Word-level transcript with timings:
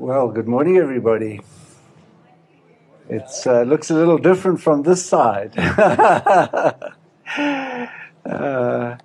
Well, 0.00 0.28
good 0.28 0.48
morning, 0.48 0.78
everybody. 0.78 1.42
It 3.10 3.28
uh, 3.44 3.64
looks 3.64 3.90
a 3.90 3.94
little 3.94 4.16
different 4.16 4.58
from 4.58 4.80
this 4.80 5.04
side. 5.04 5.52
uh, 8.24 8.96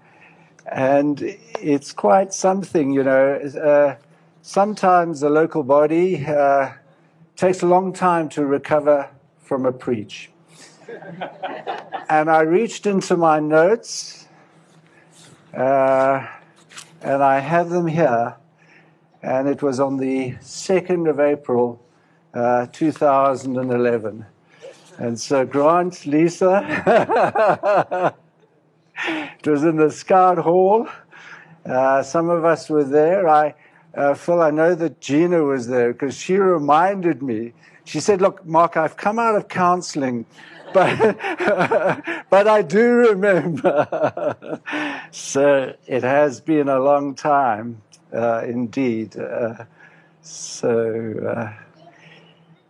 and 0.66 1.22
it's 1.62 1.92
quite 1.92 2.34
something, 2.34 2.94
you 2.94 3.04
know. 3.04 3.34
Uh, 3.36 3.98
sometimes 4.42 5.22
a 5.22 5.28
local 5.28 5.64
body 5.64 6.26
uh, 6.26 6.72
takes 7.36 7.62
a 7.62 7.68
long 7.68 7.92
time 7.92 8.30
to 8.30 8.46
recover 8.46 9.10
from 9.42 9.66
a 9.66 9.74
preach. 9.74 10.30
and 12.08 12.30
I 12.30 12.40
reached 12.40 12.86
into 12.86 13.18
my 13.18 13.42
notes, 13.42 14.30
uh, 15.54 16.26
and 17.02 17.22
I 17.22 17.40
have 17.40 17.70
them 17.70 17.86
here 17.86 18.38
and 19.26 19.48
it 19.48 19.64
was 19.64 19.80
on 19.80 19.98
the 19.98 20.34
2nd 20.34 21.10
of 21.10 21.20
April, 21.20 21.84
uh, 22.36 22.68
2011. 22.72 24.24
And 25.00 25.20
so 25.20 25.46
Grant, 25.48 26.06
Lisa, 26.06 28.14
it 29.40 29.48
was 29.48 29.64
in 29.64 29.78
the 29.78 29.90
Scout 29.90 30.38
Hall. 30.38 30.88
Uh, 31.66 32.04
some 32.04 32.30
of 32.30 32.46
us 32.46 32.70
were 32.70 32.84
there. 32.84 33.28
I, 33.28 33.56
uh, 33.96 34.14
Phil, 34.14 34.44
I 34.44 34.52
know 34.52 34.76
that 34.76 35.02
Gina 35.02 35.42
was 35.42 35.68
there 35.68 35.92
because 35.92 36.16
she 36.16 36.38
reminded 36.38 37.24
me. 37.24 37.54
She 37.84 38.00
said, 38.00 38.22
Look, 38.22 38.46
Mark, 38.46 38.78
I've 38.78 38.96
come 38.96 39.18
out 39.18 39.36
of 39.36 39.48
counseling, 39.48 40.28
but, 40.72 41.00
but 42.30 42.48
I 42.48 42.62
do 42.62 43.10
remember. 43.10 44.62
so 45.12 45.74
it 45.88 46.04
has 46.04 46.42
been 46.42 46.70
a 46.70 46.80
long 46.80 47.16
time 47.16 47.82
uh, 48.16 48.44
indeed. 48.46 49.18
Uh, 49.18 49.66
so, 50.22 51.14
uh, 51.28 51.54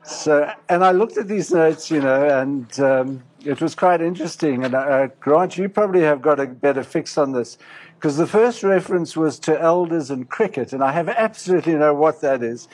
so, 0.03 0.51
and 0.69 0.83
I 0.83 0.91
looked 0.91 1.17
at 1.17 1.27
these 1.27 1.51
notes, 1.51 1.89
you 1.89 2.01
know, 2.01 2.27
and 2.27 2.79
um, 2.79 3.23
it 3.45 3.61
was 3.61 3.75
quite 3.75 4.01
interesting. 4.01 4.63
And 4.65 4.75
uh, 4.75 5.07
Grant, 5.19 5.57
you 5.57 5.69
probably 5.69 6.01
have 6.01 6.21
got 6.21 6.39
a 6.39 6.47
better 6.47 6.83
fix 6.83 7.17
on 7.17 7.31
this, 7.31 7.57
because 7.95 8.17
the 8.17 8.27
first 8.27 8.63
reference 8.63 9.15
was 9.15 9.39
to 9.39 9.59
elders 9.59 10.11
and 10.11 10.29
cricket, 10.29 10.73
and 10.73 10.83
I 10.83 10.91
have 10.91 11.09
absolutely 11.09 11.75
no 11.75 11.93
what 11.93 12.21
that 12.21 12.43
is. 12.43 12.67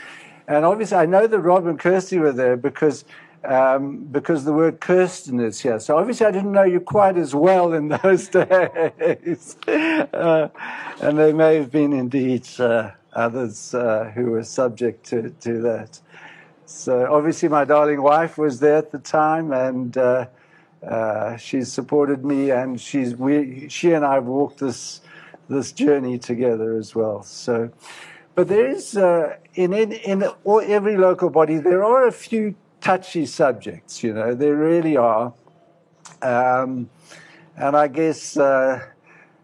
And 0.48 0.66
obviously, 0.66 0.98
I 0.98 1.06
know 1.06 1.28
that 1.28 1.40
Rob 1.40 1.68
and 1.68 1.80
Kirsty 1.80 2.18
were 2.18 2.34
there 2.34 2.58
because 2.58 3.06
um, 3.44 4.06
because 4.12 4.46
the 4.46 4.54
word 4.54 4.80
Kirsten 4.80 5.40
is 5.40 5.60
here. 5.60 5.80
So 5.80 5.98
obviously, 5.98 6.26
I 6.26 6.32
didn't 6.32 6.52
know 6.52 6.64
you 6.64 6.80
quite 6.80 7.18
as 7.18 7.34
well 7.34 7.74
in 7.74 7.88
those 8.04 8.28
days. 8.28 9.58
uh, 9.68 10.50
and 11.02 11.18
there 11.18 11.34
may 11.34 11.56
have 11.56 11.72
been 11.72 11.94
indeed 11.94 12.48
uh, 12.60 12.92
others 13.14 13.74
uh, 13.74 14.12
who 14.14 14.32
were 14.32 14.44
subject 14.44 15.06
to, 15.08 15.30
to 15.42 15.62
that. 15.62 16.00
So 16.66 17.12
obviously, 17.12 17.50
my 17.50 17.66
darling 17.66 18.02
wife 18.02 18.38
was 18.38 18.60
there 18.60 18.78
at 18.78 18.92
the 18.92 19.00
time, 19.00 19.52
and 19.52 19.98
uh, 19.98 20.28
uh, 20.88 21.36
she's 21.38 21.72
supported 21.72 22.24
me, 22.24 22.52
and 22.52 22.80
she's 22.80 23.16
we, 23.16 23.68
she 23.68 23.92
and 23.92 24.06
I 24.06 24.16
have 24.16 24.26
walked 24.26 24.60
this 24.60 25.02
this 25.50 25.72
journey 25.72 26.18
together 26.18 26.78
as 26.78 26.96
well. 26.96 27.24
So. 27.24 27.72
But 28.34 28.48
there 28.48 28.66
is, 28.66 28.96
uh, 28.96 29.36
in, 29.56 29.74
in, 29.74 29.92
in 29.92 30.24
every 30.48 30.96
local 30.96 31.30
body, 31.30 31.58
there 31.58 31.84
are 31.84 32.08
a 32.08 32.14
few 32.14 32.56
touchy 32.82 33.26
subjects, 33.26 34.04
you 34.04 34.14
know, 34.14 34.34
they 34.34 34.50
really 34.50 34.98
are. 34.98 35.34
Um, 36.22 36.90
and 37.56 37.78
I 37.78 37.88
guess 37.88 38.38
uh, 38.38 38.82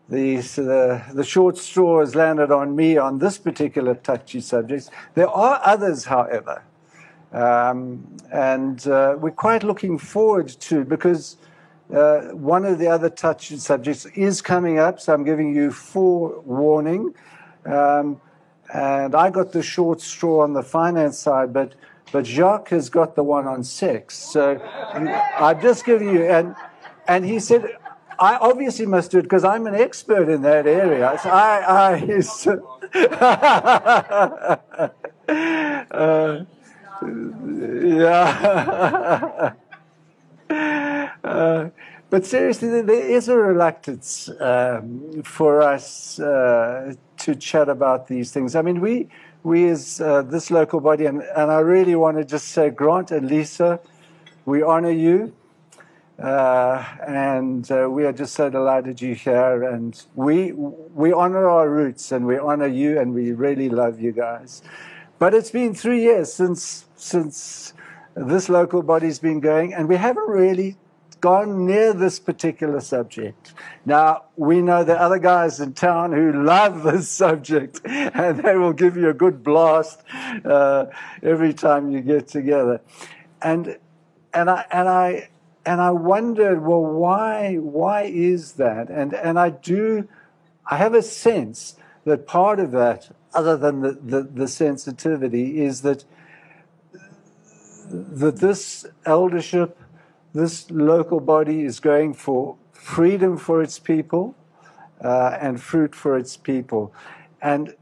the, 0.09 0.37
the, 0.37 1.03
the 1.13 1.23
short 1.23 1.57
straw 1.57 1.99
has 1.99 2.15
landed 2.15 2.51
on 2.51 2.75
me 2.75 2.97
on 2.97 3.19
this 3.19 3.37
particular 3.37 3.95
touchy 3.95 4.41
subject. 4.41 4.89
There 5.13 5.29
are 5.29 5.61
others, 5.63 6.05
however, 6.05 6.63
um, 7.31 8.17
and 8.31 8.85
uh, 8.87 9.15
we're 9.19 9.31
quite 9.31 9.63
looking 9.63 9.97
forward 9.97 10.47
to 10.47 10.83
because 10.83 11.37
uh, 11.93 12.21
one 12.33 12.65
of 12.65 12.79
the 12.79 12.87
other 12.87 13.09
touchy 13.09 13.57
subjects 13.57 14.05
is 14.07 14.41
coming 14.41 14.79
up, 14.79 14.99
so 14.99 15.13
I'm 15.13 15.23
giving 15.23 15.55
you 15.55 15.71
forewarning. 15.71 17.13
Um, 17.65 18.19
and 18.73 19.15
I 19.15 19.29
got 19.29 19.51
the 19.51 19.63
short 19.63 20.01
straw 20.01 20.43
on 20.43 20.53
the 20.53 20.63
finance 20.63 21.17
side, 21.17 21.53
but 21.53 21.75
but 22.11 22.25
Jacques 22.25 22.69
has 22.69 22.89
got 22.89 23.15
the 23.15 23.23
one 23.23 23.47
on 23.47 23.63
sex. 23.63 24.17
So 24.17 24.59
I'm 24.93 25.61
just 25.61 25.85
giving 25.85 26.09
you, 26.09 26.23
and, 26.23 26.55
and 27.07 27.25
he 27.25 27.39
said, 27.39 27.77
I 28.19 28.37
obviously 28.37 28.85
must 28.85 29.11
do 29.11 29.19
it 29.19 29.23
because 29.23 29.43
I'm 29.43 29.67
an 29.67 29.75
expert 29.75 30.29
in 30.29 30.41
that 30.41 30.65
area. 30.65 31.19
So 31.21 31.29
I, 31.29 31.93
I 31.93 32.19
so, 32.21 32.79
uh, 35.91 36.45
yeah. 37.97 39.53
uh, 41.23 41.69
but 42.09 42.25
seriously, 42.25 42.81
there 42.81 43.05
is 43.05 43.27
a 43.27 43.35
reluctance 43.35 44.29
um, 44.39 45.21
for 45.23 45.61
us 45.61 46.19
uh, 46.19 46.93
to 47.17 47.35
chat 47.35 47.67
about 47.67 48.07
these 48.07 48.31
things. 48.31 48.55
I 48.55 48.61
mean, 48.61 48.79
we 48.79 49.09
we 49.43 49.67
as 49.69 50.01
uh, 50.01 50.21
this 50.23 50.51
local 50.51 50.79
body, 50.79 51.05
and, 51.05 51.21
and 51.21 51.51
I 51.51 51.59
really 51.59 51.95
want 51.95 52.17
to 52.17 52.25
just 52.25 52.49
say, 52.49 52.69
Grant 52.69 53.11
and 53.11 53.29
Lisa, 53.29 53.79
we 54.45 54.61
honor 54.61 54.91
you. 54.91 55.33
Uh, 56.19 56.83
and 57.07 57.71
uh, 57.71 57.87
we 57.87 58.03
are 58.03 58.11
just 58.11 58.33
so 58.33 58.49
delighted 58.49 58.99
you're 58.99 59.13
here. 59.13 59.63
And 59.63 60.03
we, 60.15 60.51
we 60.51 61.13
honor 61.13 61.47
our 61.47 61.69
roots 61.69 62.11
and 62.11 62.25
we 62.25 62.39
honor 62.39 62.65
you 62.65 62.99
and 62.99 63.13
we 63.13 63.33
really 63.33 63.69
love 63.69 63.99
you 63.99 64.11
guys. 64.11 64.63
But 65.19 65.35
it's 65.35 65.51
been 65.51 65.75
three 65.75 66.01
years 66.01 66.33
since, 66.33 66.85
since 66.95 67.73
this 68.15 68.49
local 68.49 68.81
body's 68.81 69.19
been 69.19 69.39
going, 69.39 69.73
and 69.73 69.87
we 69.87 69.95
haven't 69.95 70.27
really 70.27 70.77
gone 71.19 71.65
near 71.65 71.93
this 71.93 72.19
particular 72.19 72.79
subject. 72.79 73.53
Now, 73.85 74.25
we 74.35 74.61
know 74.61 74.83
the 74.83 74.99
other 74.99 75.19
guys 75.19 75.59
in 75.59 75.73
town 75.73 76.11
who 76.11 76.43
love 76.43 76.83
this 76.91 77.09
subject, 77.09 77.81
and 77.85 78.43
they 78.43 78.55
will 78.55 78.73
give 78.73 78.97
you 78.97 79.09
a 79.09 79.13
good 79.13 79.43
blast 79.43 80.03
uh, 80.45 80.85
every 81.23 81.53
time 81.53 81.91
you 81.91 82.01
get 82.01 82.27
together. 82.27 82.81
And, 83.41 83.77
and, 84.33 84.49
I, 84.49 84.65
and, 84.71 84.89
I, 84.89 85.29
and 85.65 85.81
I 85.81 85.91
wondered, 85.91 86.61
well, 86.61 86.81
why, 86.83 87.55
why 87.55 88.03
is 88.03 88.53
that? 88.53 88.89
And, 88.89 89.13
and 89.13 89.39
I 89.39 89.49
do, 89.49 90.07
I 90.65 90.77
have 90.77 90.93
a 90.93 91.01
sense 91.01 91.75
that 92.05 92.25
part 92.25 92.59
of 92.59 92.71
that, 92.71 93.09
other 93.33 93.57
than 93.57 93.81
the, 93.81 93.91
the, 93.91 94.23
the 94.23 94.47
sensitivity, 94.47 95.61
is 95.61 95.81
that, 95.81 96.05
that 97.89 98.37
this 98.37 98.85
eldership 99.05 99.77
this 100.37 100.69
local 100.69 101.19
body 101.19 101.63
is 101.63 101.79
going 101.79 102.13
for 102.13 102.55
freedom 102.71 103.37
for 103.37 103.61
its 103.61 103.79
people 103.79 104.35
uh, 105.03 105.37
and 105.41 105.61
fruit 105.61 105.95
for 105.95 106.17
its 106.17 106.37
people. 106.37 106.93
And 107.41 107.75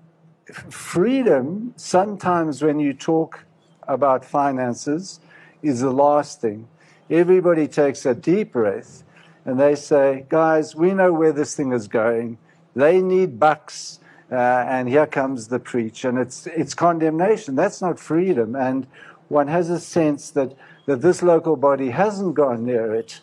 freedom, 0.70 1.74
sometimes 1.76 2.62
when 2.62 2.80
you 2.80 2.94
talk 2.94 3.46
about 3.88 4.24
finances, 4.24 5.20
is 5.62 5.82
the 5.82 5.92
last 5.92 6.42
thing. 6.42 6.68
Everybody 7.10 7.68
takes 7.68 8.06
a 8.06 8.14
deep 8.14 8.54
breath 8.54 9.04
and 9.46 9.60
they 9.60 9.76
say, 9.76 10.26
guys, 10.30 10.76
we 10.76 10.94
know 10.94 11.12
where 11.14 11.32
this 11.32 11.56
thing 11.56 11.72
is 11.72 11.88
going. 11.88 12.38
They 12.76 13.02
need 13.02 13.40
bucks. 13.40 14.00
Uh, 14.32 14.36
and 14.36 14.90
here 14.90 15.06
comes 15.06 15.50
the 15.50 15.60
preach. 15.60 16.04
And 16.04 16.18
it's, 16.18 16.48
it's 16.48 16.74
condemnation. 16.74 17.56
That's 17.56 17.82
not 17.82 18.00
freedom. 18.00 18.56
And 18.56 18.88
one 19.28 19.48
has 19.48 19.70
a 19.70 19.80
sense 19.80 20.32
that 20.32 20.56
that 20.86 21.02
this 21.02 21.22
local 21.22 21.56
body 21.56 21.90
hasn't 21.90 22.36
gone 22.36 22.66
near 22.66 22.94
it 22.94 23.22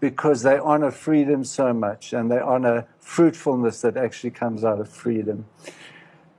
because 0.00 0.42
they 0.42 0.58
honor 0.58 0.90
freedom 0.90 1.44
so 1.44 1.72
much 1.72 2.12
and 2.12 2.30
they 2.30 2.38
honor 2.38 2.86
fruitfulness 2.98 3.82
that 3.82 3.96
actually 3.96 4.30
comes 4.30 4.64
out 4.64 4.80
of 4.80 4.88
freedom. 4.88 5.44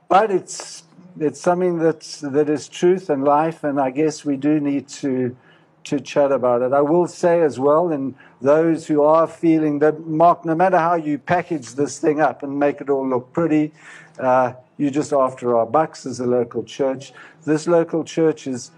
But 0.08 0.30
it's 0.30 0.84
it's 1.20 1.40
something 1.40 1.78
that's 1.78 2.20
that 2.20 2.48
is 2.48 2.68
truth 2.68 3.10
and 3.10 3.24
life, 3.24 3.64
and 3.64 3.80
I 3.80 3.90
guess 3.90 4.24
we 4.24 4.36
do 4.36 4.60
need 4.60 4.88
to 4.88 5.36
to 5.84 6.00
chat 6.00 6.30
about 6.32 6.62
it. 6.62 6.72
I 6.72 6.80
will 6.80 7.06
say 7.06 7.42
as 7.42 7.58
well, 7.58 7.90
and 7.90 8.14
those 8.40 8.86
who 8.86 9.02
are 9.02 9.26
feeling 9.26 9.80
that 9.80 10.06
Mark, 10.06 10.44
no 10.44 10.54
matter 10.54 10.78
how 10.78 10.94
you 10.94 11.18
package 11.18 11.74
this 11.74 11.98
thing 11.98 12.20
up 12.20 12.42
and 12.42 12.58
make 12.58 12.80
it 12.80 12.88
all 12.88 13.06
look 13.06 13.32
pretty, 13.32 13.72
uh, 14.18 14.52
you're 14.78 14.90
just 14.90 15.12
after 15.12 15.56
our 15.56 15.66
bucks 15.66 16.06
as 16.06 16.20
a 16.20 16.26
local 16.26 16.62
church. 16.62 17.12
This 17.44 17.66
local 17.66 18.04
church 18.04 18.46
is 18.46 18.70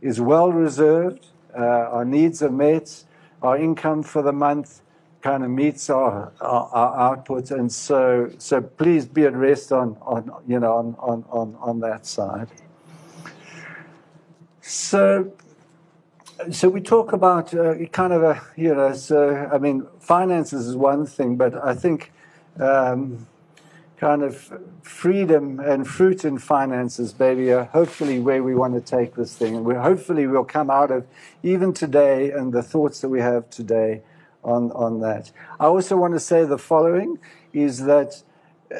is 0.00 0.20
well 0.20 0.52
reserved. 0.52 1.26
Uh, 1.56 1.60
our 1.60 2.04
needs 2.04 2.42
are 2.42 2.50
met, 2.50 3.04
our 3.42 3.56
income 3.56 4.02
for 4.02 4.22
the 4.22 4.32
month 4.32 4.82
kind 5.22 5.44
of 5.44 5.50
meets 5.50 5.90
our, 5.90 6.32
our, 6.40 6.70
our 6.72 7.12
output, 7.12 7.50
and 7.50 7.70
so 7.70 8.30
so 8.38 8.60
please 8.60 9.06
be 9.06 9.24
at 9.24 9.34
rest 9.34 9.72
on, 9.72 9.96
on 10.00 10.30
you 10.46 10.58
know 10.58 10.74
on, 10.74 10.96
on, 10.98 11.24
on, 11.30 11.56
on 11.60 11.80
that 11.80 12.06
side. 12.06 12.48
So 14.60 15.32
so 16.50 16.68
we 16.68 16.80
talk 16.80 17.12
about 17.12 17.52
uh, 17.52 17.74
kind 17.86 18.12
of 18.12 18.22
a 18.22 18.40
you 18.56 18.74
know 18.74 18.94
so 18.94 19.48
I 19.52 19.58
mean 19.58 19.86
finances 19.98 20.66
is 20.66 20.76
one 20.76 21.06
thing, 21.06 21.36
but 21.36 21.54
I 21.62 21.74
think 21.74 22.12
um, 22.58 23.26
kind 24.00 24.22
of 24.22 24.50
freedom 24.80 25.60
and 25.60 25.86
fruit 25.86 26.24
in 26.24 26.38
finances, 26.38 27.12
baby, 27.12 27.52
are 27.52 27.64
hopefully 27.64 28.18
where 28.18 28.42
we 28.42 28.54
want 28.54 28.72
to 28.72 28.80
take 28.80 29.14
this 29.14 29.36
thing. 29.36 29.54
And 29.54 29.64
we 29.64 29.74
hopefully 29.74 30.26
we'll 30.26 30.42
come 30.42 30.70
out 30.70 30.90
of 30.90 31.06
even 31.42 31.74
today 31.74 32.30
and 32.30 32.50
the 32.50 32.62
thoughts 32.62 33.02
that 33.02 33.10
we 33.10 33.20
have 33.20 33.50
today 33.50 34.00
on, 34.42 34.72
on 34.72 35.00
that. 35.00 35.30
I 35.60 35.66
also 35.66 35.98
want 35.98 36.14
to 36.14 36.20
say 36.20 36.46
the 36.46 36.56
following 36.56 37.18
is 37.52 37.84
that 37.84 38.22
uh, 38.74 38.78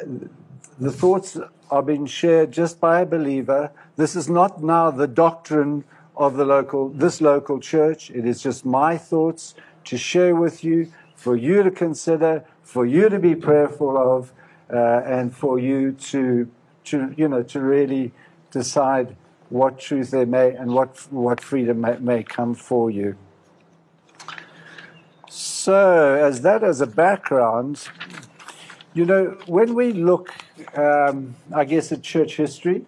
the 0.79 0.91
thoughts 0.91 1.37
are 1.69 1.83
being 1.83 2.07
shared 2.07 2.51
just 2.51 2.79
by 2.79 3.01
a 3.01 3.05
believer. 3.05 3.71
This 3.97 4.15
is 4.15 4.27
not 4.27 4.63
now 4.63 4.89
the 4.89 5.07
doctrine 5.07 5.83
of 6.17 6.35
the 6.35 6.45
local, 6.45 6.89
this 6.89 7.21
local 7.21 7.59
church. 7.59 8.09
It 8.09 8.25
is 8.25 8.41
just 8.41 8.65
my 8.65 8.97
thoughts 8.97 9.53
to 9.85 9.99
share 9.99 10.35
with 10.35 10.63
you, 10.63 10.91
for 11.15 11.35
you 11.35 11.61
to 11.61 11.69
consider, 11.69 12.43
for 12.63 12.87
you 12.87 13.07
to 13.07 13.19
be 13.19 13.35
prayerful 13.35 13.95
of, 13.95 14.33
uh, 14.71 15.01
and 15.05 15.35
for 15.35 15.59
you 15.59 15.91
to, 15.93 16.49
to, 16.85 17.13
you 17.17 17.27
know, 17.27 17.43
to 17.43 17.59
really 17.59 18.11
decide 18.51 19.15
what 19.49 19.79
truth 19.79 20.11
there 20.11 20.25
may 20.25 20.51
and 20.51 20.73
what, 20.73 20.97
what 21.11 21.41
freedom 21.41 21.81
may, 21.81 21.97
may 21.97 22.23
come 22.23 22.53
for 22.53 22.89
you. 22.89 23.17
So, 25.29 26.15
as 26.15 26.41
that 26.41 26.63
as 26.63 26.81
a 26.81 26.87
background, 26.87 27.87
you 28.93 29.05
know, 29.05 29.37
when 29.45 29.73
we 29.75 29.93
look, 29.93 30.33
um, 30.75 31.35
I 31.53 31.65
guess, 31.65 31.91
at 31.91 32.01
church 32.01 32.35
history, 32.35 32.85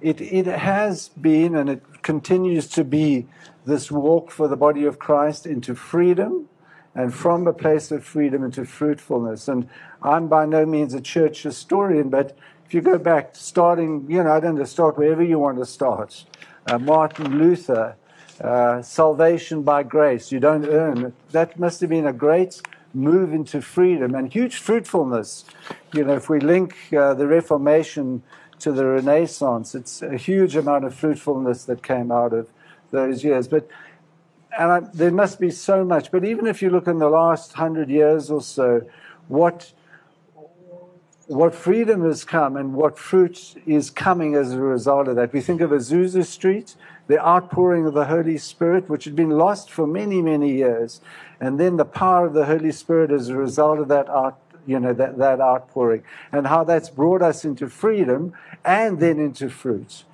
it, 0.00 0.20
it 0.20 0.46
has 0.46 1.08
been 1.10 1.54
and 1.54 1.70
it 1.70 2.02
continues 2.02 2.66
to 2.68 2.84
be 2.84 3.26
this 3.64 3.90
walk 3.90 4.30
for 4.30 4.48
the 4.48 4.56
body 4.56 4.84
of 4.84 4.98
Christ 4.98 5.46
into 5.46 5.74
freedom 5.74 6.48
and 6.94 7.12
from 7.14 7.46
a 7.46 7.52
place 7.52 7.90
of 7.90 8.04
freedom 8.04 8.44
into 8.44 8.64
fruitfulness. 8.64 9.48
And 9.48 9.68
I'm 10.02 10.28
by 10.28 10.46
no 10.46 10.64
means 10.64 10.94
a 10.94 11.00
church 11.00 11.42
historian, 11.42 12.08
but 12.08 12.36
if 12.66 12.72
you 12.72 12.80
go 12.80 12.98
back, 12.98 13.30
starting, 13.34 14.06
you 14.08 14.22
know, 14.22 14.32
I 14.32 14.40
don't 14.40 14.56
know, 14.56 14.64
start 14.64 14.96
wherever 14.96 15.22
you 15.22 15.38
want 15.38 15.58
to 15.58 15.66
start. 15.66 16.24
Uh, 16.66 16.78
Martin 16.78 17.38
Luther, 17.38 17.96
uh, 18.40 18.82
salvation 18.82 19.62
by 19.62 19.82
grace, 19.82 20.32
you 20.32 20.40
don't 20.40 20.66
earn. 20.66 21.12
That 21.32 21.58
must 21.58 21.80
have 21.80 21.90
been 21.90 22.06
a 22.06 22.12
great 22.12 22.62
move 22.94 23.32
into 23.32 23.60
freedom 23.60 24.14
and 24.14 24.32
huge 24.32 24.56
fruitfulness. 24.56 25.44
You 25.92 26.04
know, 26.04 26.14
if 26.14 26.28
we 26.28 26.40
link 26.40 26.74
uh, 26.92 27.14
the 27.14 27.26
Reformation 27.26 28.22
to 28.60 28.72
the 28.72 28.86
Renaissance, 28.86 29.74
it's 29.74 30.00
a 30.00 30.16
huge 30.16 30.56
amount 30.56 30.84
of 30.84 30.94
fruitfulness 30.94 31.64
that 31.64 31.82
came 31.82 32.10
out 32.10 32.32
of 32.32 32.48
those 32.92 33.24
years. 33.24 33.48
But 33.48 33.68
and 34.58 34.72
I, 34.72 34.80
there 34.92 35.10
must 35.10 35.40
be 35.40 35.50
so 35.50 35.84
much. 35.84 36.10
But 36.10 36.24
even 36.24 36.46
if 36.46 36.62
you 36.62 36.70
look 36.70 36.86
in 36.86 36.98
the 36.98 37.08
last 37.08 37.54
hundred 37.54 37.90
years 37.90 38.30
or 38.30 38.42
so, 38.42 38.82
what 39.28 39.72
what 41.26 41.54
freedom 41.54 42.04
has 42.04 42.24
come 42.24 42.56
and 42.56 42.74
what 42.74 42.98
fruit 42.98 43.54
is 43.66 43.90
coming 43.90 44.34
as 44.34 44.52
a 44.52 44.60
result 44.60 45.08
of 45.08 45.16
that. 45.16 45.32
We 45.32 45.40
think 45.40 45.60
of 45.60 45.70
Azusa 45.70 46.24
Street, 46.24 46.74
the 47.06 47.24
outpouring 47.24 47.86
of 47.86 47.94
the 47.94 48.04
Holy 48.04 48.36
Spirit, 48.36 48.88
which 48.88 49.04
had 49.04 49.16
been 49.16 49.30
lost 49.30 49.70
for 49.70 49.86
many, 49.86 50.20
many 50.20 50.52
years, 50.52 51.00
and 51.40 51.58
then 51.58 51.76
the 51.76 51.84
power 51.84 52.26
of 52.26 52.34
the 52.34 52.44
Holy 52.44 52.72
Spirit 52.72 53.10
as 53.10 53.28
a 53.28 53.36
result 53.36 53.78
of 53.78 53.88
that 53.88 54.08
out, 54.08 54.38
you 54.66 54.78
know, 54.78 54.92
that, 54.92 55.16
that 55.18 55.40
outpouring, 55.40 56.02
and 56.30 56.46
how 56.46 56.64
that's 56.64 56.90
brought 56.90 57.22
us 57.22 57.44
into 57.44 57.68
freedom 57.68 58.34
and 58.64 59.00
then 59.00 59.18
into 59.18 59.48
fruit. 59.48 60.04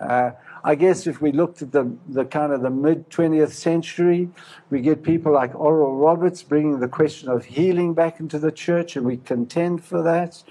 Uh, 0.00 0.30
I 0.66 0.76
guess 0.76 1.06
if 1.06 1.20
we 1.20 1.30
looked 1.30 1.60
at 1.60 1.72
the, 1.72 1.94
the 2.08 2.24
kind 2.24 2.50
of 2.50 2.62
the 2.62 2.70
mid 2.70 3.10
20th 3.10 3.52
century, 3.52 4.30
we 4.70 4.80
get 4.80 5.02
people 5.02 5.30
like 5.30 5.54
Oral 5.54 5.94
Roberts 5.94 6.42
bringing 6.42 6.80
the 6.80 6.88
question 6.88 7.28
of 7.28 7.44
healing 7.44 7.92
back 7.92 8.18
into 8.18 8.38
the 8.38 8.50
church, 8.50 8.96
and 8.96 9.04
we 9.04 9.18
contend 9.18 9.84
for 9.84 10.02
that. 10.02 10.42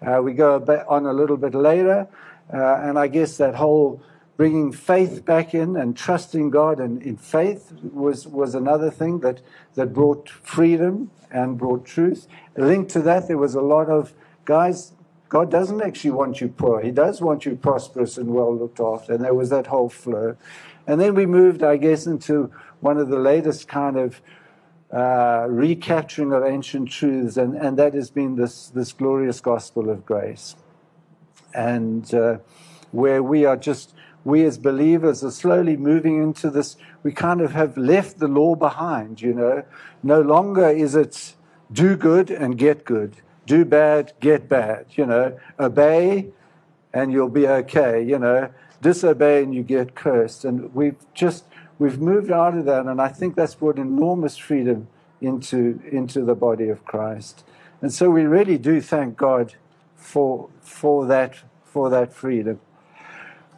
Uh, 0.00 0.22
we 0.22 0.32
go 0.32 0.56
a 0.56 0.86
on 0.86 1.04
a 1.04 1.12
little 1.12 1.36
bit 1.36 1.54
later, 1.54 2.08
uh, 2.52 2.76
and 2.76 2.98
I 2.98 3.08
guess 3.08 3.36
that 3.36 3.56
whole 3.56 4.00
bringing 4.38 4.72
faith 4.72 5.26
back 5.26 5.52
in 5.52 5.76
and 5.76 5.94
trusting 5.94 6.48
God 6.48 6.80
and 6.80 7.02
in 7.02 7.16
faith 7.16 7.72
was, 7.82 8.26
was 8.26 8.54
another 8.54 8.88
thing 8.90 9.18
that, 9.20 9.42
that 9.74 9.92
brought 9.92 10.30
freedom 10.30 11.10
and 11.30 11.58
brought 11.58 11.84
truth. 11.84 12.26
Linked 12.56 12.90
to 12.92 13.02
that, 13.02 13.26
there 13.26 13.36
was 13.36 13.56
a 13.56 13.60
lot 13.60 13.90
of 13.90 14.14
guys 14.44 14.92
God 15.28 15.50
doesn't 15.50 15.82
actually 15.82 16.12
want 16.12 16.40
you 16.40 16.48
poor. 16.48 16.80
He 16.80 16.90
does 16.90 17.20
want 17.20 17.44
you 17.44 17.54
prosperous 17.54 18.16
and 18.16 18.32
well 18.32 18.54
looked 18.56 18.80
after. 18.80 19.12
And 19.12 19.22
there 19.22 19.34
was 19.34 19.50
that 19.50 19.66
whole 19.66 19.90
flow. 19.90 20.36
And 20.86 21.00
then 21.00 21.14
we 21.14 21.26
moved, 21.26 21.62
I 21.62 21.76
guess, 21.76 22.06
into 22.06 22.50
one 22.80 22.96
of 22.96 23.08
the 23.08 23.18
latest 23.18 23.68
kind 23.68 23.98
of 23.98 24.22
uh, 24.90 25.46
recapturing 25.50 26.32
of 26.32 26.42
ancient 26.44 26.90
truths, 26.90 27.36
and, 27.36 27.54
and 27.54 27.78
that 27.78 27.92
has 27.92 28.10
been 28.10 28.36
this, 28.36 28.68
this 28.68 28.90
glorious 28.92 29.38
gospel 29.38 29.90
of 29.90 30.06
grace. 30.06 30.56
And 31.52 32.12
uh, 32.14 32.38
where 32.92 33.22
we 33.22 33.44
are 33.44 33.56
just, 33.56 33.92
we 34.24 34.46
as 34.46 34.56
believers 34.56 35.22
are 35.22 35.30
slowly 35.30 35.76
moving 35.76 36.22
into 36.22 36.48
this, 36.48 36.76
we 37.02 37.12
kind 37.12 37.42
of 37.42 37.52
have 37.52 37.76
left 37.76 38.18
the 38.18 38.28
law 38.28 38.54
behind, 38.54 39.20
you 39.20 39.34
know. 39.34 39.62
No 40.02 40.22
longer 40.22 40.70
is 40.70 40.94
it 40.94 41.34
do 41.70 41.94
good 41.94 42.30
and 42.30 42.56
get 42.56 42.86
good 42.86 43.16
do 43.48 43.64
bad, 43.64 44.12
get 44.20 44.48
bad. 44.48 44.86
You 44.92 45.06
know, 45.06 45.38
obey 45.58 46.28
and 46.92 47.12
you'll 47.12 47.28
be 47.28 47.48
okay. 47.48 48.02
You 48.02 48.18
know, 48.18 48.50
disobey 48.80 49.42
and 49.42 49.54
you 49.54 49.62
get 49.62 49.94
cursed. 49.94 50.44
And 50.44 50.72
we've 50.74 50.96
just 51.14 51.44
we've 51.78 52.00
moved 52.00 52.30
out 52.30 52.56
of 52.56 52.64
that, 52.66 52.86
and 52.86 53.00
I 53.00 53.08
think 53.08 53.34
that's 53.34 53.54
brought 53.54 53.78
enormous 53.78 54.36
freedom 54.36 54.88
into 55.20 55.80
into 55.90 56.24
the 56.24 56.34
body 56.34 56.68
of 56.68 56.84
Christ. 56.84 57.44
And 57.80 57.92
so 57.92 58.10
we 58.10 58.22
really 58.22 58.58
do 58.58 58.80
thank 58.80 59.16
God 59.16 59.54
for 59.96 60.48
for 60.60 61.06
that 61.06 61.42
for 61.64 61.90
that 61.90 62.12
freedom. 62.12 62.60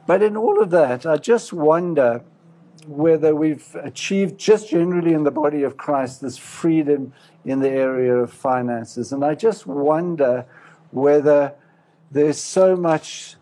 But 0.07 0.23
in 0.23 0.37
all 0.37 0.61
of 0.61 0.71
that, 0.71 1.07
I 1.07 1.17
just 1.17 1.53
wonder 1.53 2.23
whether 2.87 3.35
we've 3.35 3.77
achieved 3.83 4.39
just 4.39 4.71
generally 4.71 5.13
in 5.13 5.25
the 5.25 5.31
body 5.31 5.63
of 5.63 5.77
Christ 5.77 6.23
this 6.23 6.39
freedom 6.39 7.13
in 7.45 7.61
the 7.61 7.71
area 7.71 8.15
of 8.15 8.33
finances. 8.33 9.13
And 9.13 9.25
I 9.25 9.35
just 9.35 9.67
wonder 9.67 10.45
whether 10.91 11.55
there's 12.11 12.39
so 12.39 12.77
much 12.77 13.37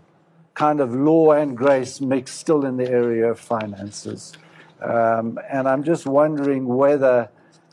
kind 0.54 0.80
of 0.80 0.94
law 0.94 1.32
and 1.32 1.56
grace 1.56 2.00
mixed 2.00 2.38
still 2.38 2.64
in 2.64 2.76
the 2.76 2.88
area 2.88 3.30
of 3.30 3.38
finances. 3.38 4.32
Um, 4.80 5.38
and 5.50 5.68
I'm 5.68 5.82
just 5.82 6.06
wondering 6.06 6.66
whether 6.66 7.30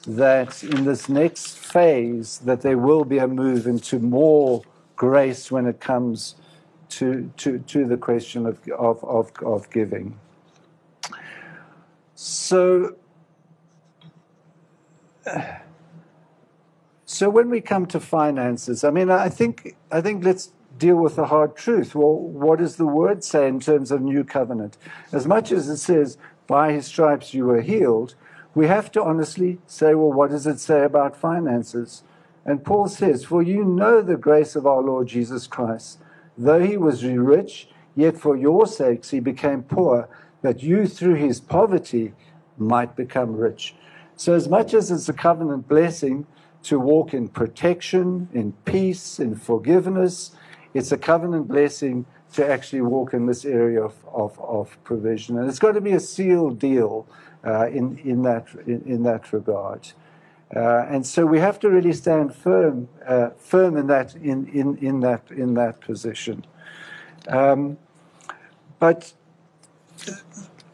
that 0.08 0.64
in 0.64 0.86
this 0.86 1.10
next 1.10 1.58
phase 1.58 2.40
that 2.40 2.62
there 2.62 2.78
will 2.78 3.04
be 3.04 3.18
a 3.18 3.28
move 3.28 3.66
into 3.66 4.00
more 4.00 4.62
grace 4.96 5.52
when 5.52 5.66
it 5.66 5.80
comes 5.80 6.36
to, 6.90 7.32
to, 7.38 7.60
to 7.60 7.86
the 7.86 7.98
question 7.98 8.46
of, 8.46 8.60
of, 8.70 9.04
of, 9.04 9.32
of 9.44 9.70
giving. 9.72 10.18
So, 12.14 12.96
so 17.16 17.30
when 17.30 17.50
we 17.50 17.62
come 17.62 17.86
to 17.88 18.00
finances, 18.00 18.84
I 18.84 18.90
mean, 18.90 19.10
I 19.10 19.30
think 19.30 19.76
I 19.92 20.02
think 20.02 20.24
let's 20.24 20.52
deal 20.78 20.98
with 20.98 21.16
the 21.16 21.28
hard 21.28 21.56
truth. 21.56 21.96
Well, 21.96 22.18
what 22.18 22.60
does 22.60 22.76
the 22.76 22.86
word 22.86 23.24
say 23.24 23.48
in 23.48 23.60
terms 23.60 23.90
of 23.92 24.02
new 24.02 24.26
covenant? 24.26 24.78
As 25.14 25.26
much 25.26 25.52
as 25.52 25.70
it 25.70 25.78
says, 25.78 26.18
"By 26.46 26.74
His 26.74 26.88
stripes 26.88 27.34
you 27.34 27.46
were 27.46 27.62
healed," 27.62 28.16
we 28.54 28.68
have 28.68 28.92
to 28.92 29.04
honestly 29.04 29.60
say, 29.66 29.96
well, 29.96 30.12
what 30.12 30.30
does 30.30 30.46
it 30.46 30.60
say 30.60 30.84
about 30.84 31.16
finances? 31.16 32.04
And 32.46 32.66
Paul 32.66 32.88
says, 32.88 33.24
"For 33.24 33.42
you 33.42 33.64
know 33.64 34.02
the 34.02 34.18
grace 34.18 34.56
of 34.56 34.68
our 34.68 34.82
Lord 34.82 35.08
Jesus 35.08 35.48
Christ, 35.48 36.00
though 36.38 36.60
He 36.60 36.78
was 36.78 37.06
rich, 37.06 37.70
yet 37.96 38.18
for 38.18 38.36
your 38.36 38.68
sakes 38.68 39.12
He 39.12 39.20
became 39.22 39.64
poor." 39.64 40.10
that 40.46 40.62
you 40.62 40.86
through 40.86 41.16
his 41.16 41.40
poverty 41.40 42.14
might 42.56 42.96
become 42.96 43.36
rich. 43.36 43.74
So, 44.16 44.34
as 44.36 44.48
much 44.48 44.76
as 44.76 44.92
it's 44.92 45.10
a 45.10 45.14
covenant 45.14 45.68
blessing 45.68 46.28
to 46.66 46.80
walk 46.80 47.14
in 47.14 47.28
protection, 47.28 48.28
in 48.34 48.52
peace, 48.66 49.20
in 49.20 49.36
forgiveness, 49.36 50.32
it's 50.74 50.92
a 50.92 50.98
covenant 50.98 51.48
blessing 51.48 52.06
to 52.34 52.46
actually 52.46 52.82
walk 52.82 53.14
in 53.14 53.28
this 53.28 53.46
area 53.46 53.82
of, 53.82 53.94
of, 54.12 54.40
of 54.40 54.78
provision. 54.84 55.38
And 55.38 55.48
it's 55.48 55.60
got 55.60 55.74
to 55.74 55.82
be 55.82 55.92
a 55.92 56.00
sealed 56.00 56.60
deal 56.60 57.08
uh, 57.46 57.68
in, 57.68 57.98
in, 58.00 58.24
that, 58.24 58.48
in, 58.66 58.82
in 58.86 59.04
that 59.04 59.32
regard. 59.32 59.88
Uh, 60.56 60.86
and 60.90 61.06
so 61.06 61.26
we 61.26 61.40
have 61.40 61.60
to 61.60 61.70
really 61.70 61.94
stand 61.94 62.36
firm, 62.36 62.90
uh, 63.06 63.30
firm 63.38 63.78
in 63.78 63.88
that, 63.88 64.16
in, 64.16 64.48
in, 64.48 64.78
in 64.78 65.00
that, 65.02 65.24
in 65.30 65.54
that 65.54 65.80
position. 65.82 66.46
Um, 67.28 67.78
but 68.80 69.14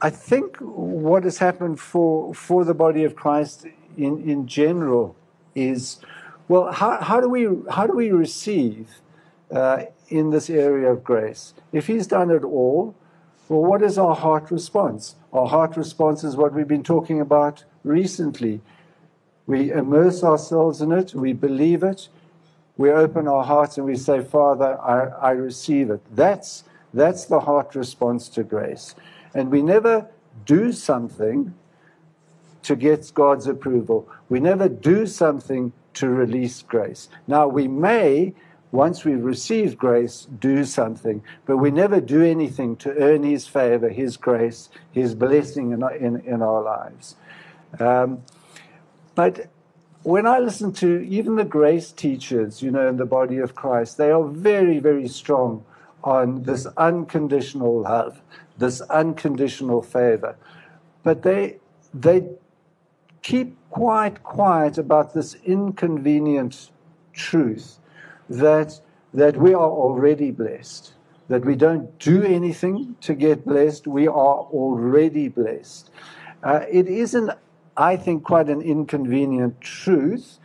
I 0.02 0.10
think 0.10 0.58
what 0.60 1.26
has 1.26 1.38
happened 1.38 1.80
for, 1.80 2.34
for 2.34 2.64
the 2.64 2.74
body 2.74 3.04
of 3.04 3.16
Christ 3.16 3.66
in, 3.98 4.30
in 4.30 4.48
general 4.48 5.16
is 5.56 6.00
well, 6.52 6.70
how, 6.70 6.98
how, 7.02 7.22
do, 7.22 7.30
we, 7.30 7.48
how 7.70 7.88
do 7.88 7.94
we 7.94 8.12
receive 8.12 8.90
uh, 9.52 9.84
in 10.10 10.32
this 10.32 10.50
area 10.50 10.92
of 10.92 11.02
grace? 11.02 11.54
If 11.72 11.88
He's 11.88 12.08
done 12.08 12.30
it 12.30 12.44
all, 12.44 12.94
well, 13.48 13.62
what 13.62 13.82
is 13.82 13.98
our 13.98 14.16
heart 14.16 14.52
response? 14.52 15.16
Our 15.32 15.48
heart 15.48 15.78
response 15.78 16.26
is 16.26 16.36
what 16.36 16.54
we've 16.54 16.68
been 16.68 16.84
talking 16.84 17.22
about 17.22 17.64
recently. 17.86 18.60
We 19.48 19.72
immerse 19.72 20.26
ourselves 20.26 20.82
in 20.82 20.92
it, 20.92 21.14
we 21.14 21.32
believe 21.32 21.84
it, 21.84 22.10
we 22.76 22.92
open 22.92 23.30
our 23.30 23.46
hearts 23.46 23.78
and 23.78 23.86
we 23.86 23.96
say, 23.96 24.22
Father, 24.22 24.78
I, 24.82 25.30
I 25.30 25.32
receive 25.32 25.90
it. 25.90 26.02
That's, 26.14 26.66
that's 26.94 27.24
the 27.24 27.40
heart 27.40 27.76
response 27.76 28.28
to 28.28 28.44
grace. 28.44 28.94
And 29.34 29.50
we 29.50 29.62
never 29.62 30.08
do 30.46 30.74
something 30.74 31.54
to 32.64 32.76
get 32.76 33.12
God's 33.14 33.48
approval. 33.48 34.08
We 34.30 34.40
never 34.40 34.70
do 34.70 35.06
something 35.06 35.74
to 35.96 36.10
release 36.10 36.62
grace. 36.62 37.10
Now, 37.28 37.48
we 37.48 37.68
may, 37.68 38.34
once 38.72 39.04
we've 39.04 39.24
received 39.24 39.78
grace, 39.78 40.28
do 40.40 40.64
something, 40.64 41.24
but 41.46 41.58
we 41.58 41.72
never 41.72 42.00
do 42.00 42.24
anything 42.24 42.76
to 42.78 42.96
earn 42.98 43.24
His 43.24 43.48
favor, 43.48 43.90
His 43.90 44.18
grace, 44.18 44.70
His 44.92 45.16
blessing 45.16 45.72
in, 45.72 45.84
in, 46.00 46.22
in 46.22 46.42
our 46.42 46.62
lives. 46.62 47.16
Um, 47.80 48.24
but 49.16 49.50
when 50.04 50.26
I 50.26 50.40
listen 50.40 50.74
to 50.74 51.02
even 51.02 51.36
the 51.36 51.46
grace 51.46 51.92
teachers, 51.92 52.62
you 52.62 52.72
know, 52.72 52.88
in 52.88 52.98
the 52.98 53.06
body 53.06 53.38
of 53.38 53.56
Christ, 53.56 53.98
they 53.98 54.12
are 54.12 54.24
very, 54.24 54.80
very 54.80 55.08
strong 55.08 55.64
on 56.04 56.44
this 56.44 56.66
unconditional 56.78 57.82
love, 57.82 58.22
this 58.58 58.82
unconditional 58.82 59.82
favor. 59.82 60.36
But 61.04 61.22
they, 61.22 61.58
they 61.94 62.28
keep 63.22 63.56
quite 63.70 64.24
quiet 64.24 64.78
about 64.78 65.14
this 65.14 65.36
inconvenient 65.46 66.72
truth 67.14 67.80
that, 68.30 68.80
that 69.14 69.38
we 69.38 69.54
are 69.54 69.70
already 69.70 70.32
blessed, 70.32 70.94
that 71.28 71.46
we 71.46 71.56
don't 71.56 71.98
do 72.00 72.24
anything 72.24 72.96
to 73.02 73.14
get 73.14 73.46
blessed, 73.46 73.88
we 73.88 74.08
are 74.08 74.12
already 74.14 75.28
blessed. 75.28 75.92
Uh, 76.44 76.62
it 76.70 76.88
isn't, 76.88 77.32
I 77.78 77.96
think, 77.96 78.24
quite 78.24 78.50
an 78.50 78.62
inconvenient 78.62 79.62
truth 79.62 80.40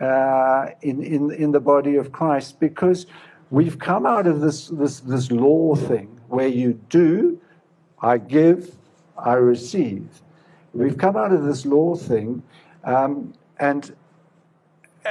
uh, 0.00 0.70
in, 0.82 1.02
in, 1.02 1.30
in 1.32 1.52
the 1.52 1.60
body 1.60 1.96
of 1.96 2.12
Christ 2.12 2.60
because 2.60 3.06
we've 3.50 3.78
come 3.78 4.04
out 4.04 4.26
of 4.26 4.40
this, 4.40 4.68
this, 4.68 5.00
this 5.00 5.30
law 5.30 5.74
thing 5.74 6.20
where 6.28 6.48
you 6.48 6.74
do, 6.88 7.40
I 8.02 8.18
give, 8.18 8.76
I 9.16 9.34
receive. 9.34 10.08
We've 10.76 10.98
come 10.98 11.16
out 11.16 11.32
of 11.32 11.44
this 11.44 11.64
law 11.64 11.96
thing, 11.96 12.42
um, 12.84 13.32
and 13.58 13.96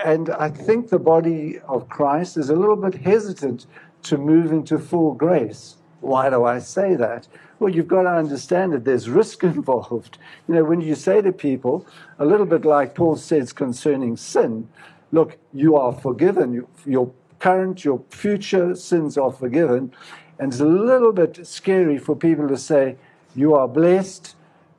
and 0.03 0.29
I 0.29 0.49
think 0.49 0.89
the 0.89 0.99
body 0.99 1.59
of 1.67 1.89
Christ 1.89 2.37
is 2.37 2.49
a 2.49 2.55
little 2.55 2.75
bit 2.75 3.01
hesitant 3.01 3.65
to 4.03 4.17
move 4.17 4.51
into 4.51 4.77
full 4.77 5.13
grace. 5.13 5.77
Why 6.01 6.29
do 6.29 6.45
I 6.45 6.59
say 6.59 6.93
that? 6.95 7.27
Well, 7.57 7.73
you've 7.73 7.87
got 7.87 8.03
to 8.03 8.11
understand 8.11 8.73
that 8.73 8.85
there's 8.85 9.09
risk 9.09 9.43
involved. 9.55 10.19
You 10.47 10.55
know, 10.55 10.63
when 10.65 10.81
you 10.81 10.93
say 10.93 11.21
to 11.21 11.31
people, 11.31 11.87
a 12.19 12.25
little 12.25 12.45
bit 12.45 12.63
like 12.63 12.93
Paul 12.93 13.15
says 13.15 13.51
concerning 13.51 14.17
sin, 14.17 14.67
look, 15.11 15.37
you 15.51 15.75
are 15.77 15.93
forgiven. 15.93 16.67
Your 16.85 17.11
current, 17.39 17.83
your 17.83 18.03
future 18.09 18.75
sins 18.75 19.17
are 19.17 19.31
forgiven. 19.31 19.93
And 20.37 20.51
it's 20.51 20.61
a 20.61 20.65
little 20.65 21.13
bit 21.13 21.47
scary 21.47 21.97
for 21.97 22.15
people 22.15 22.47
to 22.49 22.57
say, 22.57 22.97
you 23.35 23.55
are 23.55 23.67
blessed 23.67 24.35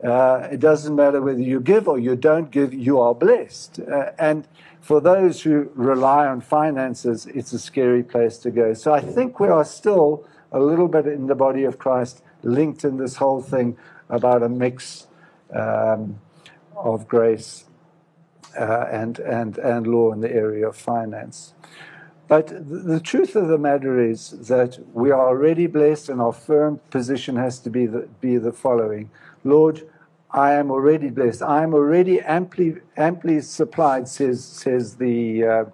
uh, 0.07 0.49
it 0.53 0.61
doesn't 0.61 0.95
matter 0.95 1.21
whether 1.21 1.41
you 1.41 1.59
give 1.59 1.89
or 1.89 1.99
you 1.99 2.15
don't 2.15 2.51
give, 2.51 2.73
you 2.73 3.01
are 3.01 3.15
blessed. 3.15 3.81
Uh, 3.81 4.13
and 4.19 4.47
for 4.81 5.01
those 5.01 5.43
who 5.43 5.69
rely 5.75 6.27
on 6.27 6.41
finances, 6.41 7.27
it's 7.27 7.53
a 7.53 7.59
scary 7.59 8.05
place 8.05 8.39
to 8.39 8.51
go. 8.51 8.73
So 8.73 8.95
I 8.95 9.01
think 9.01 9.41
we 9.41 9.49
are 9.49 9.65
still 9.65 10.25
a 10.53 10.61
little 10.61 10.87
bit 10.87 11.07
in 11.07 11.27
the 11.27 11.35
body 11.35 11.65
of 11.65 11.79
Christ 11.79 12.23
linked 12.43 12.85
in 12.85 12.99
this 12.99 13.17
whole 13.17 13.43
thing 13.43 13.77
about 14.09 14.45
a 14.45 14.49
mix 14.49 15.09
um, 15.53 16.21
of 16.77 17.09
grace 17.09 17.65
uh, 18.57 18.87
and, 18.91 19.19
and, 19.19 19.59
and 19.59 19.87
law 19.89 20.13
in 20.13 20.21
the 20.21 20.33
area 20.33 20.69
of 20.69 20.77
finance. 20.77 21.55
But 22.29 22.49
the 22.49 23.01
truth 23.01 23.37
of 23.37 23.49
the 23.49 23.59
matter 23.59 24.01
is 24.01 24.31
that 24.49 24.79
we 24.93 25.11
are 25.11 25.29
already 25.29 25.67
blessed, 25.67 26.09
and 26.09 26.21
our 26.21 26.33
firm 26.33 26.81
position 26.91 27.37
has 27.37 27.61
to 27.61 27.71
be 27.71 27.87
the, 27.87 28.09
be 28.21 28.37
the 28.37 28.53
following 28.53 29.11
Lord, 29.45 29.89
I 30.37 30.53
am 30.53 30.71
already 30.71 31.09
blessed. 31.09 31.41
I 31.41 31.63
am 31.63 31.73
already 31.73 32.21
amply, 32.21 32.77
amply 32.95 33.41
supplied, 33.41 34.07
says, 34.07 34.45
says 34.45 34.97
the, 34.97 35.45
uh, 35.45 35.65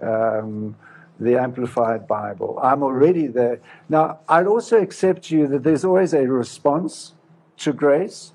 um, 0.00 0.76
the 1.18 1.36
Amplified 1.36 2.06
Bible. 2.06 2.60
I'm 2.62 2.84
already 2.84 3.26
there. 3.26 3.58
Now, 3.88 4.20
I'd 4.28 4.46
also 4.46 4.80
accept 4.80 5.32
you 5.32 5.48
that 5.48 5.64
there's 5.64 5.84
always 5.84 6.14
a 6.14 6.28
response 6.28 7.14
to 7.58 7.72
grace. 7.72 8.32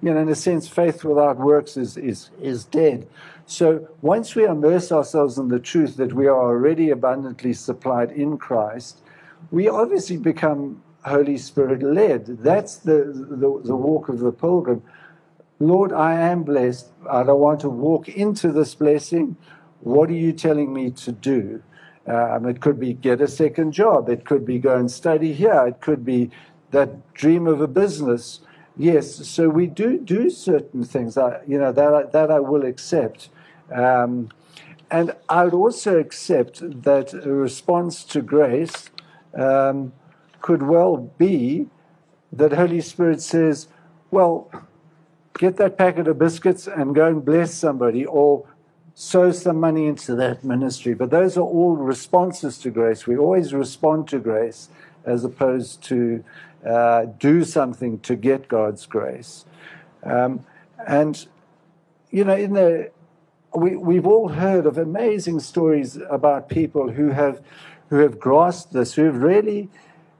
You 0.00 0.14
know, 0.14 0.20
in 0.20 0.30
a 0.30 0.34
sense, 0.34 0.66
faith 0.66 1.04
without 1.04 1.36
works 1.36 1.76
is, 1.76 1.98
is, 1.98 2.30
is 2.40 2.64
dead. 2.64 3.06
So 3.44 3.86
once 4.00 4.34
we 4.34 4.46
immerse 4.46 4.90
ourselves 4.90 5.36
in 5.36 5.48
the 5.48 5.58
truth 5.58 5.96
that 5.96 6.14
we 6.14 6.26
are 6.26 6.40
already 6.40 6.88
abundantly 6.88 7.52
supplied 7.52 8.12
in 8.12 8.38
Christ, 8.38 9.02
we 9.50 9.68
obviously 9.68 10.16
become 10.16 10.82
Holy 11.04 11.36
Spirit 11.36 11.82
led. 11.82 12.26
That's 12.42 12.76
the, 12.76 13.12
the, 13.14 13.60
the 13.62 13.76
walk 13.76 14.08
of 14.08 14.20
the 14.20 14.32
pilgrim. 14.32 14.82
Lord, 15.60 15.92
I 15.92 16.14
am 16.14 16.44
blessed. 16.44 16.88
I 17.10 17.24
don't 17.24 17.40
want 17.40 17.60
to 17.60 17.68
walk 17.70 18.08
into 18.08 18.52
this 18.52 18.74
blessing. 18.76 19.36
What 19.80 20.08
are 20.08 20.14
you 20.14 20.32
telling 20.32 20.72
me 20.72 20.90
to 20.92 21.12
do? 21.12 21.62
Um, 22.06 22.46
it 22.46 22.60
could 22.60 22.78
be 22.78 22.94
get 22.94 23.20
a 23.20 23.28
second 23.28 23.72
job. 23.72 24.08
It 24.08 24.24
could 24.24 24.46
be 24.46 24.58
go 24.58 24.76
and 24.76 24.90
study 24.90 25.32
here. 25.32 25.66
It 25.66 25.80
could 25.80 26.04
be 26.04 26.30
that 26.70 27.12
dream 27.12 27.46
of 27.46 27.60
a 27.60 27.66
business. 27.66 28.40
Yes, 28.76 29.26
so 29.28 29.48
we 29.48 29.66
do 29.66 29.98
do 29.98 30.30
certain 30.30 30.84
things. 30.84 31.18
I, 31.18 31.40
you 31.46 31.58
know 31.58 31.72
that 31.72 31.92
I, 31.94 32.02
that 32.04 32.30
I 32.30 32.38
will 32.38 32.64
accept, 32.64 33.28
um, 33.74 34.28
and 34.90 35.16
I 35.28 35.44
would 35.44 35.54
also 35.54 35.98
accept 35.98 36.60
that 36.84 37.12
a 37.12 37.32
response 37.32 38.04
to 38.04 38.22
grace 38.22 38.90
um, 39.34 39.92
could 40.40 40.62
well 40.62 40.96
be 40.96 41.66
that 42.32 42.52
Holy 42.52 42.80
Spirit 42.80 43.20
says, 43.20 43.66
"Well, 44.12 44.48
get 45.38 45.56
that 45.56 45.78
packet 45.78 46.08
of 46.08 46.18
biscuits 46.18 46.66
and 46.66 46.94
go 46.94 47.06
and 47.06 47.24
bless 47.24 47.54
somebody 47.54 48.04
or 48.04 48.44
sow 48.94 49.30
some 49.30 49.60
money 49.60 49.86
into 49.86 50.14
that 50.16 50.42
ministry. 50.42 50.92
But 50.92 51.10
those 51.10 51.36
are 51.36 51.42
all 51.42 51.76
responses 51.76 52.58
to 52.58 52.70
grace. 52.70 53.06
We 53.06 53.16
always 53.16 53.54
respond 53.54 54.08
to 54.08 54.18
grace 54.18 54.68
as 55.04 55.24
opposed 55.24 55.82
to 55.84 56.24
uh, 56.66 57.06
do 57.18 57.44
something 57.44 58.00
to 58.00 58.16
get 58.16 58.48
God's 58.48 58.86
grace. 58.86 59.44
Um, 60.02 60.44
and, 60.86 61.26
you 62.10 62.24
know, 62.24 62.34
in 62.34 62.54
the, 62.54 62.90
we, 63.54 63.76
we've 63.76 64.06
all 64.06 64.28
heard 64.28 64.66
of 64.66 64.76
amazing 64.76 65.40
stories 65.40 65.96
about 66.10 66.48
people 66.48 66.90
who 66.90 67.10
have, 67.10 67.40
who 67.90 67.98
have 68.00 68.18
grasped 68.18 68.72
this, 68.72 68.94
who 68.94 69.04
have 69.04 69.16
really 69.16 69.70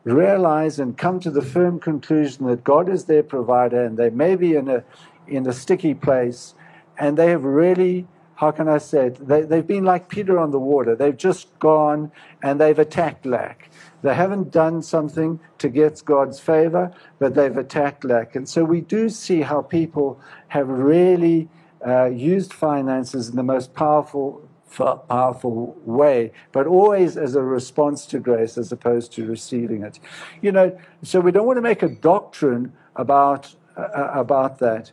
realize 0.09 0.79
and 0.79 0.97
come 0.97 1.21
to 1.21 1.31
the 1.31 1.43
firm 1.43 1.79
conclusion 1.79 2.47
that 2.47 2.65
God 2.65 2.89
is 2.89 3.05
their 3.05 3.23
provider 3.23 3.85
and 3.85 3.97
they 3.97 4.11
may 4.11 4.37
be 4.37 4.55
in 4.55 4.69
a, 4.69 4.85
in 5.27 5.47
a 5.47 5.53
sticky 5.53 5.95
place 5.95 6.55
and 6.99 7.17
they 7.17 7.31
have 7.31 7.45
really, 7.45 8.07
how 8.37 8.51
can 8.51 8.69
I 8.69 8.79
say 8.79 9.07
it, 9.07 9.29
they, 9.29 9.43
they've 9.43 9.67
been 9.67 9.85
like 9.85 10.09
Peter 10.09 10.39
on 10.39 10.51
the 10.51 10.59
water. 10.59 10.97
They've 10.97 11.17
just 11.17 11.59
gone 11.59 12.11
and 12.43 12.61
they've 12.61 12.79
attacked 12.79 13.27
lack. 13.27 13.71
They 14.03 14.15
haven't 14.15 14.51
done 14.51 14.83
something 14.83 15.41
to 15.59 15.69
get 15.69 16.03
God's 16.05 16.39
favor, 16.39 16.93
but 17.19 17.35
they've 17.35 17.57
attacked 17.57 18.05
lack. 18.05 18.37
And 18.37 18.49
so 18.49 18.65
we 18.65 18.81
do 18.81 19.09
see 19.09 19.43
how 19.43 19.63
people 19.63 20.21
have 20.49 20.69
really 20.69 21.49
uh, 21.87 22.07
used 22.07 22.53
finances 22.53 23.29
in 23.29 23.37
the 23.37 23.43
most 23.43 23.75
powerful 23.75 24.48
powerful 24.69 25.77
way, 25.85 26.33
but 26.53 26.67
always 26.67 27.17
as 27.17 27.35
a 27.35 27.43
response 27.43 28.07
to 28.07 28.19
grace 28.19 28.59
as 28.59 28.71
opposed 28.73 29.13
to 29.13 29.27
receiving 29.27 29.83
it. 29.83 29.99
You 30.41 30.53
know, 30.53 30.79
so 31.03 31.21
we 31.21 31.33
don't 31.33 31.47
want 31.47 31.57
to 31.57 31.63
make 31.63 31.83
a 31.83 31.89
doctrine 31.89 32.73
about 32.97 33.55
uh, 33.77 34.11
about 34.13 34.59
that, 34.59 34.93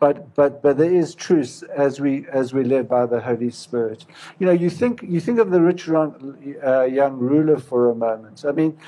but 0.00 0.34
but 0.34 0.62
but 0.62 0.78
there 0.78 0.92
is 0.92 1.14
truth 1.14 1.62
as 1.74 2.00
we 2.00 2.26
as 2.28 2.52
we 2.52 2.64
led 2.64 2.88
by 2.88 3.06
the 3.06 3.20
Holy 3.20 3.50
Spirit. 3.50 4.06
You 4.38 4.46
know, 4.46 4.52
you 4.52 4.70
think 4.70 5.02
you 5.02 5.20
think 5.20 5.38
of 5.38 5.50
the 5.50 5.60
rich 5.60 5.88
uh, 5.88 6.82
young 6.84 7.18
ruler 7.18 7.58
for 7.58 7.90
a 7.90 7.94
moment. 7.94 8.44
I 8.46 8.52
mean, 8.52 8.78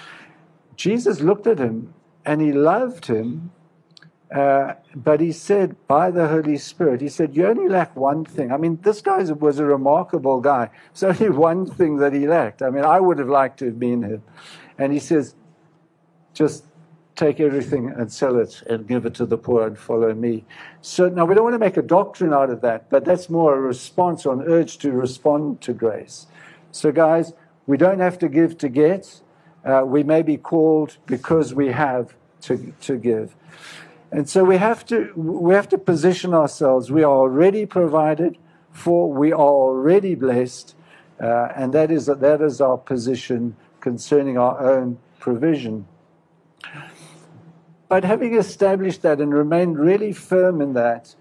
Jesus 0.77 1.21
looked 1.21 1.47
at 1.47 1.59
him 1.59 1.95
and 2.25 2.41
he 2.41 2.53
loved 2.53 3.07
him 3.07 3.51
uh, 4.35 4.75
but 4.95 5.21
he 5.21 5.33
said, 5.33 5.75
by 5.89 6.11
the 6.11 6.29
Holy 6.29 6.57
Spirit, 6.57 7.01
he 7.01 7.09
said, 7.09 7.35
You 7.35 7.47
only 7.47 7.69
lack 7.69 7.97
one 7.97 8.25
thing. 8.25 8.53
I 8.53 8.57
mean, 8.57 8.79
this 8.83 9.01
guy 9.01 9.23
was 9.25 9.59
a 9.59 9.65
remarkable 9.65 10.41
guy. 10.41 10.71
It's 10.93 11.03
only 11.03 11.31
one 11.51 11.67
thing 11.67 11.97
that 11.97 12.13
he 12.13 12.29
lacked. 12.29 12.63
I 12.63 12.71
mean, 12.71 12.85
I 12.85 13.01
would 13.01 13.19
have 13.19 13.29
liked 13.29 13.59
to 13.59 13.67
have 13.67 13.81
been 13.81 14.03
him. 14.03 14.23
And 14.79 14.93
he 14.93 15.01
says, 15.01 15.35
Just 16.33 16.65
take 17.17 17.41
everything 17.41 17.89
and 17.89 18.11
sell 18.11 18.39
it 18.39 18.63
and 18.69 18.87
give 18.87 19.05
it 19.05 19.15
to 19.15 19.27
the 19.27 19.37
poor 19.37 19.67
and 19.67 19.77
follow 19.77 20.15
me. 20.15 20.45
So 20.81 21.09
now 21.09 21.25
we 21.27 21.35
don't 21.35 21.45
want 21.45 21.55
to 21.55 21.59
make 21.59 21.77
a 21.77 21.83
doctrine 21.83 22.33
out 22.33 22.51
of 22.51 22.61
that, 22.63 22.89
but 22.89 23.05
that's 23.05 23.29
more 23.29 23.55
a 23.55 23.61
response 23.61 24.25
or 24.25 24.33
an 24.33 24.43
urge 24.47 24.79
to 24.79 24.93
respond 24.93 25.61
to 25.63 25.73
grace. 25.73 26.29
So, 26.71 26.93
guys, 26.93 27.33
we 27.67 27.77
don't 27.77 27.99
have 27.99 28.19
to 28.21 28.29
give 28.29 28.57
to 28.59 28.69
get. 28.69 29.21
Uh, 29.65 29.83
we 29.85 30.03
may 30.03 30.23
be 30.23 30.37
called 30.37 30.97
because 31.07 31.53
we 31.53 31.69
have 31.69 32.15
to, 32.43 32.73
to 32.83 32.97
give. 32.97 33.35
And 34.13 34.29
so 34.29 34.45
we 34.45 34.57
have 34.57 34.85
to 34.87 35.13
we 35.15 35.55
have 35.55 35.69
to 35.69 35.79
position 35.79 36.35
ourselves. 36.35 36.91
We 36.91 37.05
are 37.05 37.13
already 37.13 37.65
provided 37.67 38.39
for. 38.73 39.13
We 39.13 39.33
are 39.33 39.39
already 39.39 40.15
blessed. 40.15 40.75
Uh, 41.21 41.49
and 41.55 41.75
that 41.75 41.91
is, 41.91 42.07
that 42.07 42.41
is 42.41 42.61
our 42.61 42.79
position 42.79 43.55
concerning 43.81 44.39
our 44.39 44.59
own 44.59 44.99
provision. 45.19 45.87
But 47.89 48.05
having 48.05 48.35
established 48.35 49.03
that 49.03 49.21
and 49.21 49.35
remained 49.35 49.79
really 49.79 50.13
firm 50.13 50.63
in 50.63 50.73
that, 50.75 51.15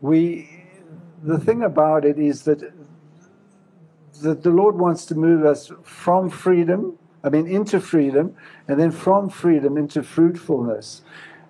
we, 0.00 0.66
the 1.22 1.38
thing 1.38 1.62
about 1.62 2.04
it 2.04 2.18
is 2.18 2.42
that, 2.42 2.72
that 4.22 4.42
the 4.42 4.50
Lord 4.50 4.76
wants 4.76 5.04
to 5.06 5.14
move 5.14 5.44
us 5.44 5.72
from 5.82 6.30
freedom, 6.30 6.98
I 7.24 7.30
mean, 7.30 7.48
into 7.48 7.80
freedom, 7.80 8.36
and 8.68 8.78
then 8.78 8.92
from 8.92 9.30
freedom 9.30 9.76
into 9.76 10.02
fruitfulness. 10.02 11.02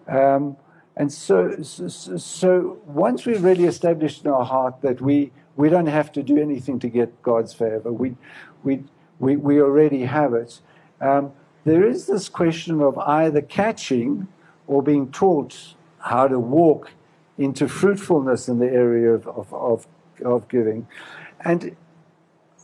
Um, 0.08 0.56
and 1.00 1.10
so, 1.10 1.62
so, 1.62 2.18
so 2.18 2.78
once 2.84 3.24
we 3.24 3.34
really 3.38 3.64
established 3.64 4.22
in 4.22 4.30
our 4.30 4.44
heart 4.44 4.82
that 4.82 5.00
we, 5.00 5.32
we 5.56 5.70
don't 5.70 5.86
have 5.86 6.12
to 6.12 6.22
do 6.22 6.36
anything 6.36 6.78
to 6.78 6.88
get 6.88 7.22
God's 7.22 7.54
favor, 7.54 7.90
we, 7.90 8.16
we, 8.64 8.84
we, 9.18 9.34
we 9.36 9.62
already 9.62 10.02
have 10.02 10.34
it. 10.34 10.60
Um, 11.00 11.32
there 11.64 11.88
is 11.88 12.06
this 12.06 12.28
question 12.28 12.82
of 12.82 12.98
either 12.98 13.40
catching 13.40 14.28
or 14.66 14.82
being 14.82 15.10
taught 15.10 15.74
how 16.00 16.28
to 16.28 16.38
walk 16.38 16.90
into 17.38 17.66
fruitfulness 17.66 18.46
in 18.46 18.58
the 18.58 18.70
area 18.70 19.14
of, 19.14 19.26
of, 19.26 19.54
of, 19.54 19.86
of 20.22 20.48
giving. 20.48 20.86
And 21.42 21.76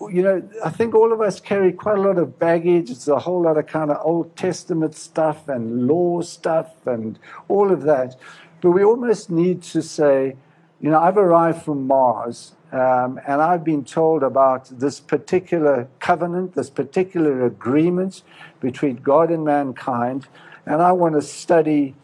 you 0.00 0.22
know, 0.22 0.48
I 0.64 0.70
think 0.70 0.94
all 0.94 1.12
of 1.12 1.20
us 1.20 1.40
carry 1.40 1.72
quite 1.72 1.98
a 1.98 2.00
lot 2.00 2.18
of 2.18 2.38
baggage. 2.38 2.90
It's 2.90 3.08
a 3.08 3.18
whole 3.18 3.42
lot 3.42 3.56
of 3.56 3.66
kind 3.66 3.90
of 3.90 3.98
Old 4.04 4.36
Testament 4.36 4.94
stuff 4.94 5.48
and 5.48 5.86
law 5.86 6.20
stuff 6.20 6.86
and 6.86 7.18
all 7.48 7.72
of 7.72 7.82
that. 7.82 8.16
But 8.60 8.70
we 8.70 8.84
almost 8.84 9.30
need 9.30 9.62
to 9.64 9.82
say, 9.82 10.36
you 10.80 10.90
know, 10.90 11.00
I've 11.00 11.16
arrived 11.16 11.62
from 11.62 11.86
Mars 11.86 12.52
um, 12.72 13.20
and 13.26 13.40
I've 13.40 13.64
been 13.64 13.84
told 13.84 14.22
about 14.22 14.66
this 14.66 15.00
particular 15.00 15.88
covenant, 15.98 16.54
this 16.54 16.68
particular 16.68 17.44
agreement 17.46 18.22
between 18.60 18.96
God 18.96 19.30
and 19.30 19.44
mankind 19.44 20.26
and 20.66 20.82
I 20.82 20.92
want 20.92 21.14
to 21.14 21.22
study 21.22 21.94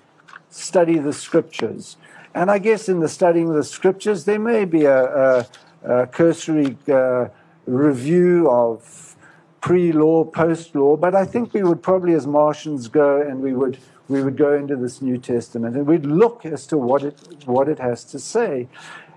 study 0.49 0.99
the 0.99 1.13
scriptures. 1.13 1.97
And 2.35 2.51
I 2.51 2.59
guess 2.59 2.89
in 2.89 3.01
the 3.01 3.09
studying 3.09 3.49
of 3.49 3.55
the 3.55 3.65
scriptures, 3.65 4.25
there 4.25 4.39
may 4.39 4.65
be 4.65 4.85
a, 4.85 5.05
a, 5.05 5.47
a 5.85 6.07
cursory 6.07 6.77
uh, 6.89 7.29
review 7.67 8.51
of 8.51 9.17
pre-law, 9.61 10.25
post-law, 10.25 10.97
but 10.97 11.15
I 11.15 11.25
think 11.25 11.55
we 11.55 11.63
would 11.63 11.83
probably, 11.83 12.15
as 12.15 12.27
Martians, 12.27 12.89
go 12.89 13.21
and 13.21 13.41
we 13.41 13.53
would 13.53 13.79
we 14.09 14.23
would 14.23 14.37
go 14.37 14.53
into 14.53 14.77
this 14.77 15.01
New 15.01 15.17
Testament 15.17 15.77
and 15.77 15.87
we'd 15.87 16.05
look 16.05 16.45
as 16.45 16.67
to 16.67 16.77
what 16.77 17.03
it 17.03 17.19
what 17.47 17.69
it 17.69 17.79
has 17.79 18.05
to 18.05 18.19
say. 18.19 18.69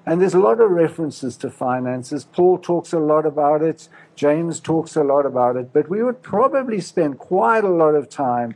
And 0.06 0.22
there's 0.22 0.36
a 0.36 0.40
lot 0.40 0.62
of 0.62 0.70
references 0.70 1.36
to 1.38 1.50
finances. 1.50 2.26
Paul 2.26 2.60
talks 2.60 2.94
a 2.94 3.00
lot 3.00 3.26
about 3.26 3.64
it. 3.64 3.90
James 4.16 4.60
talks 4.60 4.96
a 4.96 5.04
lot 5.04 5.26
about 5.26 5.56
it. 5.56 5.74
But 5.74 5.90
we 5.90 6.04
would 6.04 6.22
probably 6.22 6.80
spend 6.80 7.18
quite 7.18 7.64
a 7.64 7.70
lot 7.70 7.96
of 7.96 8.08
time 8.08 8.56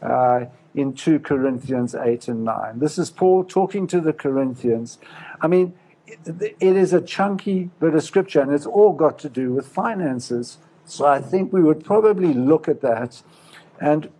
uh, 0.00 0.46
in 0.74 0.94
2 0.94 1.20
Corinthians 1.20 1.94
8 1.94 2.28
and 2.28 2.44
9. 2.44 2.78
This 2.78 2.96
is 2.96 3.10
Paul 3.10 3.44
talking 3.44 3.86
to 3.88 4.00
the 4.00 4.14
Corinthians. 4.14 4.96
I 5.42 5.48
mean, 5.48 5.74
it, 6.06 6.56
is 6.60 6.92
a 6.92 7.00
chunky 7.00 7.70
bit 7.80 7.94
of 7.94 8.02
scripture, 8.02 8.40
and 8.40 8.52
it's 8.52 8.66
all 8.66 8.92
got 8.92 9.18
to 9.20 9.28
do 9.28 9.52
with 9.52 9.66
finances. 9.66 10.58
So 10.84 11.06
I 11.06 11.20
think 11.20 11.52
we 11.52 11.62
would 11.62 11.84
probably 11.84 12.32
look 12.32 12.68
at 12.68 12.80
that. 12.82 13.22
And 13.80 14.10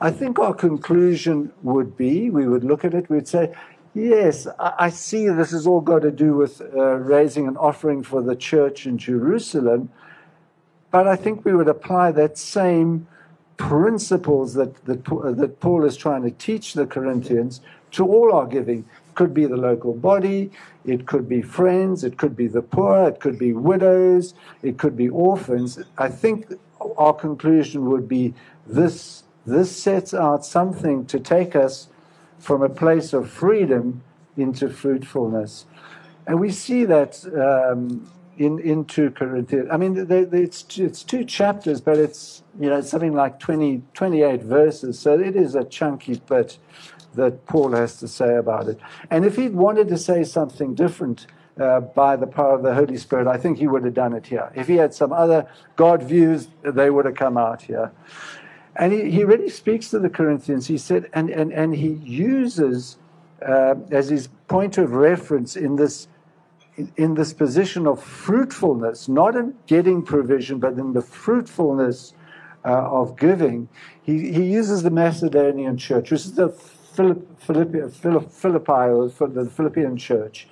I 0.00 0.10
think 0.10 0.38
our 0.38 0.54
conclusion 0.54 1.52
would 1.62 1.96
be 1.96 2.30
we 2.30 2.46
would 2.46 2.64
look 2.64 2.84
at 2.84 2.94
it, 2.94 3.08
we'd 3.08 3.28
say, 3.28 3.54
yes, 3.94 4.46
I, 4.58 4.74
I 4.78 4.90
see 4.90 5.28
this 5.28 5.50
has 5.52 5.66
all 5.66 5.80
got 5.80 6.02
to 6.02 6.10
do 6.10 6.34
with 6.34 6.60
uh, 6.60 6.96
raising 6.96 7.48
an 7.48 7.56
offering 7.56 8.02
for 8.02 8.22
the 8.22 8.36
church 8.36 8.86
in 8.86 8.98
Jerusalem. 8.98 9.90
But 10.90 11.08
I 11.08 11.16
think 11.16 11.44
we 11.44 11.54
would 11.54 11.68
apply 11.68 12.12
that 12.12 12.36
same 12.36 13.06
principles 13.56 14.54
that, 14.54 14.84
that, 14.84 15.04
that 15.04 15.60
Paul 15.60 15.84
is 15.84 15.96
trying 15.96 16.22
to 16.22 16.30
teach 16.30 16.74
the 16.74 16.86
Corinthians 16.86 17.60
to 17.92 18.06
all 18.06 18.34
our 18.34 18.46
giving. 18.46 18.84
Could 19.14 19.34
be 19.34 19.46
the 19.46 19.56
local 19.56 19.92
body, 19.92 20.50
it 20.84 21.06
could 21.06 21.28
be 21.28 21.42
friends, 21.42 22.02
it 22.02 22.16
could 22.16 22.34
be 22.34 22.46
the 22.46 22.62
poor, 22.62 23.08
it 23.08 23.20
could 23.20 23.38
be 23.38 23.52
widows, 23.52 24.34
it 24.62 24.78
could 24.78 24.96
be 24.96 25.08
orphans. 25.08 25.78
I 25.98 26.08
think 26.08 26.52
our 26.96 27.12
conclusion 27.12 27.90
would 27.90 28.08
be 28.08 28.34
this, 28.66 29.24
this 29.46 29.76
sets 29.76 30.14
out 30.14 30.44
something 30.44 31.06
to 31.06 31.20
take 31.20 31.54
us 31.54 31.88
from 32.38 32.62
a 32.62 32.68
place 32.68 33.12
of 33.12 33.30
freedom 33.30 34.02
into 34.36 34.68
fruitfulness. 34.68 35.66
And 36.26 36.40
we 36.40 36.50
see 36.50 36.84
that 36.84 37.22
um, 37.36 38.10
in, 38.44 38.58
in 38.58 38.84
2 38.84 39.12
Corinthians. 39.12 39.68
I 39.70 39.76
mean, 39.76 40.06
they, 40.06 40.24
they, 40.24 40.42
it's, 40.42 40.78
it's 40.78 41.02
two 41.02 41.24
chapters, 41.24 41.80
but 41.80 41.98
it's, 41.98 42.42
you 42.58 42.68
know, 42.68 42.80
something 42.80 43.14
like 43.14 43.38
20, 43.38 43.82
28 43.94 44.42
verses. 44.42 44.98
So 44.98 45.18
it 45.18 45.36
is 45.36 45.54
a 45.54 45.64
chunky 45.64 46.20
bit 46.28 46.58
that 47.14 47.46
Paul 47.46 47.72
has 47.72 47.98
to 47.98 48.08
say 48.08 48.36
about 48.36 48.68
it. 48.68 48.80
And 49.10 49.24
if 49.24 49.36
he'd 49.36 49.54
wanted 49.54 49.88
to 49.88 49.98
say 49.98 50.24
something 50.24 50.74
different 50.74 51.26
uh, 51.60 51.80
by 51.80 52.16
the 52.16 52.26
power 52.26 52.54
of 52.54 52.62
the 52.62 52.74
Holy 52.74 52.96
Spirit, 52.96 53.26
I 53.26 53.36
think 53.36 53.58
he 53.58 53.68
would 53.68 53.84
have 53.84 53.94
done 53.94 54.12
it 54.14 54.26
here. 54.26 54.50
If 54.54 54.66
he 54.66 54.76
had 54.76 54.92
some 54.94 55.12
other 55.12 55.46
God 55.76 56.02
views, 56.02 56.48
they 56.62 56.90
would 56.90 57.04
have 57.04 57.14
come 57.14 57.36
out 57.36 57.62
here. 57.62 57.92
And 58.74 58.92
he, 58.92 59.10
he 59.10 59.24
really 59.24 59.50
speaks 59.50 59.90
to 59.90 59.98
the 59.98 60.08
Corinthians. 60.08 60.66
He 60.66 60.78
said, 60.78 61.10
and, 61.12 61.30
and, 61.30 61.52
and 61.52 61.74
he 61.74 61.88
uses 61.88 62.96
uh, 63.46 63.74
as 63.90 64.08
his 64.08 64.28
point 64.48 64.78
of 64.78 64.92
reference 64.92 65.56
in 65.56 65.76
this 65.76 66.08
in 66.96 67.14
this 67.14 67.32
position 67.32 67.86
of 67.86 68.02
fruitfulness, 68.02 69.08
not 69.08 69.36
in 69.36 69.54
getting 69.66 70.02
provision, 70.02 70.58
but 70.58 70.74
in 70.74 70.92
the 70.92 71.02
fruitfulness 71.02 72.14
uh, 72.64 72.68
of 72.68 73.18
giving, 73.18 73.68
he, 74.02 74.32
he 74.32 74.44
uses 74.44 74.82
the 74.82 74.90
Macedonian 74.90 75.76
church, 75.76 76.10
which 76.10 76.20
is 76.20 76.34
the 76.34 76.48
Philippi, 76.48 77.80
Philippi, 77.90 78.72
or 78.72 79.08
the 79.08 79.50
Philippian 79.50 79.96
church. 79.96 80.48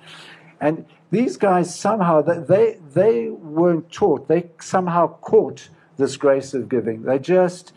And 0.59 0.85
these 1.09 1.37
guys 1.37 1.73
somehow, 1.73 2.21
they, 2.21 2.77
they 2.93 3.29
weren't 3.29 3.91
taught, 3.91 4.27
they 4.27 4.49
somehow 4.59 5.07
caught 5.07 5.69
this 5.97 6.17
grace 6.17 6.53
of 6.53 6.69
giving. 6.69 7.03
They 7.03 7.19
just, 7.19 7.73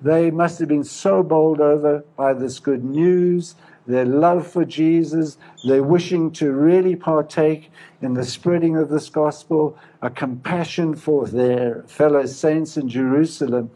they 0.00 0.30
must 0.30 0.58
have 0.60 0.68
been 0.68 0.84
so 0.84 1.22
bowled 1.22 1.60
over 1.60 2.04
by 2.16 2.34
this 2.34 2.58
good 2.58 2.84
news 2.84 3.54
their 3.90 4.04
love 4.04 4.46
for 4.46 4.64
Jesus, 4.64 5.36
their 5.64 5.82
wishing 5.82 6.30
to 6.32 6.52
really 6.52 6.96
partake 6.96 7.70
in 8.00 8.14
the 8.14 8.24
spreading 8.24 8.76
of 8.76 8.88
this 8.88 9.08
gospel, 9.08 9.76
a 10.00 10.10
compassion 10.10 10.94
for 10.96 11.26
their 11.26 11.82
fellow 11.86 12.24
saints 12.26 12.76
in 12.76 12.88
Jerusalem, 12.88 13.70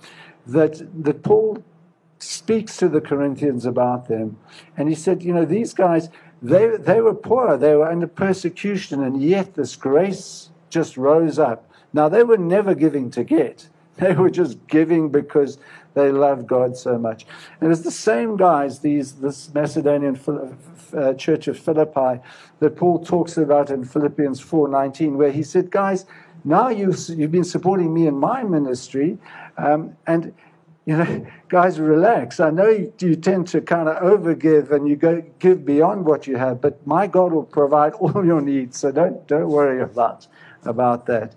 that, 0.46 0.86
that 1.04 1.22
Paul 1.22 1.62
speaks 2.18 2.76
to 2.78 2.88
the 2.88 3.00
Corinthians 3.00 3.66
about 3.66 4.08
them. 4.08 4.38
And 4.76 4.88
he 4.88 4.94
said, 4.94 5.22
you 5.22 5.32
know, 5.32 5.44
these 5.44 5.74
guys, 5.74 6.08
they, 6.42 6.76
they 6.76 7.00
were 7.00 7.14
poor, 7.14 7.56
they 7.56 7.74
were 7.74 7.90
under 7.90 8.06
persecution, 8.06 9.02
and 9.02 9.22
yet 9.22 9.54
this 9.54 9.76
grace 9.76 10.50
just 10.70 10.96
rose 10.96 11.38
up. 11.38 11.70
Now, 11.92 12.08
they 12.08 12.24
were 12.24 12.38
never 12.38 12.74
giving 12.74 13.10
to 13.12 13.24
get. 13.24 13.68
They 13.98 14.12
were 14.14 14.30
just 14.30 14.66
giving 14.66 15.10
because 15.10 15.58
they 15.94 16.10
loved 16.10 16.48
God 16.48 16.76
so 16.76 16.98
much. 16.98 17.26
And 17.60 17.70
it's 17.70 17.82
the 17.82 17.90
same 17.90 18.36
guys, 18.36 18.80
these 18.80 19.12
this 19.14 19.54
Macedonian 19.54 20.18
uh, 20.92 21.14
church 21.14 21.46
of 21.46 21.58
Philippi, 21.58 22.20
that 22.58 22.76
Paul 22.76 23.04
talks 23.04 23.36
about 23.36 23.70
in 23.70 23.84
Philippians 23.84 24.40
4:19, 24.40 25.16
where 25.16 25.30
he 25.30 25.44
said, 25.44 25.70
"Guys, 25.70 26.06
now 26.44 26.68
you've 26.68 26.98
you've 27.08 27.30
been 27.30 27.44
supporting 27.44 27.94
me 27.94 28.06
in 28.06 28.16
my 28.18 28.42
ministry, 28.42 29.18
um, 29.56 29.96
and." 30.06 30.34
You 30.86 30.98
know, 30.98 31.26
guys, 31.48 31.80
relax. 31.80 32.40
I 32.40 32.50
know 32.50 32.68
you, 32.68 32.92
you 33.00 33.16
tend 33.16 33.48
to 33.48 33.62
kind 33.62 33.88
of 33.88 34.02
overgive 34.02 34.70
and 34.70 34.86
you 34.86 34.96
go 34.96 35.22
give 35.38 35.64
beyond 35.64 36.04
what 36.04 36.26
you 36.26 36.36
have, 36.36 36.60
but 36.60 36.86
my 36.86 37.06
God 37.06 37.32
will 37.32 37.44
provide 37.44 37.92
all 38.02 38.22
your 38.22 38.42
needs. 38.42 38.80
So 38.80 38.92
don't 38.92 39.26
don't 39.26 39.48
worry 39.48 39.80
about 39.80 40.26
about 40.66 41.06
that. 41.06 41.34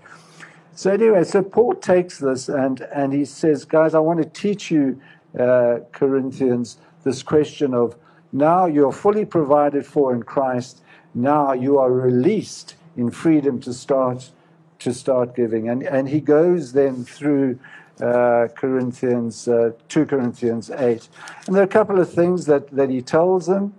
So 0.78 0.92
anyway, 0.92 1.24
so 1.24 1.42
Paul 1.42 1.74
takes 1.74 2.20
this 2.20 2.50
and, 2.50 2.82
and 2.82 3.12
he 3.12 3.26
says, 3.26 3.66
guys, 3.66 3.96
I 3.96 4.00
want 4.00 4.22
to 4.22 4.30
teach 4.30 4.70
you, 4.70 5.02
uh, 5.38 5.80
Corinthians, 5.92 6.78
this 7.04 7.24
question 7.24 7.74
of 7.74 7.96
now 8.32 8.68
you're 8.68 8.92
fully 8.92 9.26
provided 9.26 9.88
for 9.88 10.14
in 10.14 10.22
Christ. 10.22 10.84
Now 11.16 11.54
you 11.54 11.80
are 11.80 11.92
released 11.92 12.76
in 12.96 13.10
freedom 13.10 13.60
to 13.62 13.74
start 13.74 14.30
to 14.78 14.94
start 14.94 15.36
giving. 15.36 15.68
And 15.68 15.82
and 15.82 16.10
he 16.10 16.22
goes 16.22 16.74
then 16.74 17.04
through 17.04 17.58
uh, 18.00 18.50
Corinthians, 18.56 19.48
uh, 19.48 19.72
2 19.90 20.06
Corinthians 20.06 20.70
8. 20.70 21.10
And 21.48 21.56
there 21.56 21.64
are 21.64 21.66
a 21.66 21.68
couple 21.68 22.00
of 22.00 22.14
things 22.14 22.46
that, 22.46 22.70
that 22.70 22.92
he 22.92 23.02
tells 23.02 23.48
them. 23.48 23.74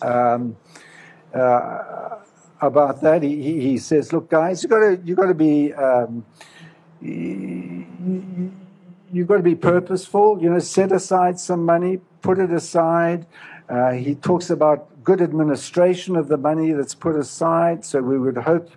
Um, 0.00 0.56
uh, 1.34 2.15
about 2.60 3.02
that. 3.02 3.22
He, 3.22 3.60
he 3.60 3.78
says, 3.78 4.12
"Look, 4.12 4.30
guys, 4.30 4.62
you 4.62 4.68
got 4.68 4.80
to 4.80 5.00
you 5.04 5.14
got 5.14 5.26
to 5.26 5.34
be 5.34 5.72
um, 5.74 6.24
you, 7.00 8.52
you've 9.12 9.28
got 9.28 9.36
to 9.36 9.42
be 9.42 9.54
purposeful. 9.54 10.38
You 10.40 10.50
know, 10.50 10.58
set 10.58 10.92
aside 10.92 11.38
some 11.38 11.64
money, 11.64 12.00
put 12.22 12.38
it 12.38 12.52
aside." 12.52 13.26
Uh, 13.68 13.92
he 13.92 14.14
talks 14.14 14.50
about 14.50 15.02
good 15.02 15.20
administration 15.20 16.16
of 16.16 16.28
the 16.28 16.36
money 16.36 16.72
that's 16.72 16.94
put 16.94 17.16
aside. 17.16 17.84
So 17.84 18.00
we 18.00 18.18
would 18.18 18.38
hope 18.38 18.70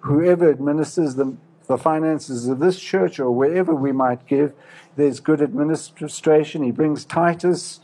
whoever 0.00 0.50
administers 0.50 1.14
the 1.14 1.36
the 1.70 1.78
finances 1.78 2.48
of 2.48 2.58
this 2.58 2.80
church 2.80 3.20
or 3.20 3.30
wherever 3.30 3.72
we 3.72 3.92
might 3.92 4.26
give. 4.26 4.52
There's 4.96 5.20
good 5.20 5.40
administration. 5.40 6.64
He 6.64 6.72
brings 6.72 7.04
Titus. 7.04 7.78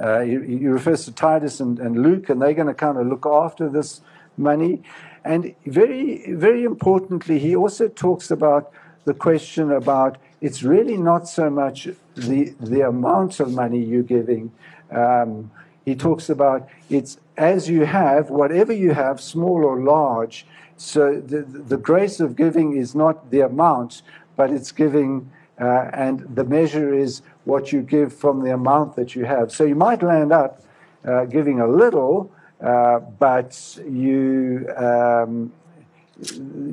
Uh, 0.00 0.20
he, 0.20 0.30
he, 0.30 0.66
refers 0.66 1.04
to 1.04 1.12
Titus 1.12 1.60
and, 1.60 1.78
and 1.78 2.02
Luke, 2.02 2.30
and 2.30 2.40
they're 2.40 2.54
going 2.54 2.66
to 2.66 2.74
kind 2.74 2.96
of 2.96 3.06
look 3.06 3.26
after 3.26 3.68
this 3.68 4.00
money. 4.36 4.82
And 5.24 5.54
very, 5.66 6.32
very 6.32 6.64
importantly, 6.64 7.38
he 7.38 7.56
also 7.56 7.88
talks 7.88 8.30
about 8.30 8.72
the 9.04 9.14
question 9.14 9.72
about 9.72 10.18
it's 10.40 10.62
really 10.62 10.96
not 10.96 11.28
so 11.28 11.50
much 11.50 11.88
the, 12.14 12.54
the 12.60 12.82
amount 12.82 13.40
of 13.40 13.52
money 13.52 13.82
you're 13.82 14.02
giving. 14.02 14.52
Um, 14.90 15.50
he 15.84 15.94
talks 15.94 16.28
about 16.28 16.68
it's 16.90 17.18
as 17.36 17.68
you 17.68 17.84
have, 17.84 18.30
whatever 18.30 18.72
you 18.72 18.92
have, 18.92 19.20
small 19.20 19.64
or 19.64 19.80
large. 19.80 20.46
So 20.76 21.20
the, 21.20 21.42
the 21.42 21.76
grace 21.76 22.20
of 22.20 22.36
giving 22.36 22.76
is 22.76 22.94
not 22.94 23.30
the 23.30 23.40
amount, 23.40 24.02
but 24.36 24.50
it's 24.50 24.72
giving, 24.72 25.30
uh, 25.60 25.90
and 25.92 26.20
the 26.34 26.44
measure 26.44 26.94
is 26.94 27.22
what 27.44 27.72
you 27.72 27.82
give 27.82 28.12
from 28.12 28.42
the 28.42 28.52
amount 28.52 28.96
that 28.96 29.14
you 29.14 29.24
have. 29.24 29.52
So 29.52 29.64
you 29.64 29.74
might 29.74 30.02
land 30.02 30.32
up 30.32 30.62
uh, 31.04 31.24
giving 31.24 31.60
a 31.60 31.68
little, 31.68 32.32
uh, 32.60 33.00
but 33.00 33.78
you, 33.88 34.68
um, 34.76 35.52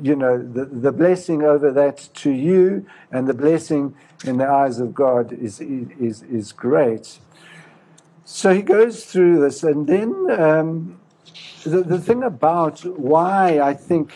you 0.02 0.16
know, 0.16 0.38
the, 0.38 0.64
the 0.64 0.92
blessing 0.92 1.42
over 1.42 1.70
that 1.72 2.08
to 2.14 2.30
you 2.30 2.86
and 3.12 3.26
the 3.26 3.34
blessing 3.34 3.94
in 4.24 4.38
the 4.38 4.48
eyes 4.48 4.80
of 4.80 4.94
God 4.94 5.32
is, 5.32 5.60
is, 5.60 6.22
is 6.22 6.52
great. 6.52 7.18
So 8.24 8.54
he 8.54 8.62
goes 8.62 9.04
through 9.04 9.40
this, 9.40 9.62
and 9.62 9.86
then 9.86 10.30
um, 10.30 10.98
the, 11.64 11.82
the 11.82 11.98
thing 11.98 12.22
about 12.22 12.84
why 12.84 13.60
I 13.60 13.74
think 13.74 14.14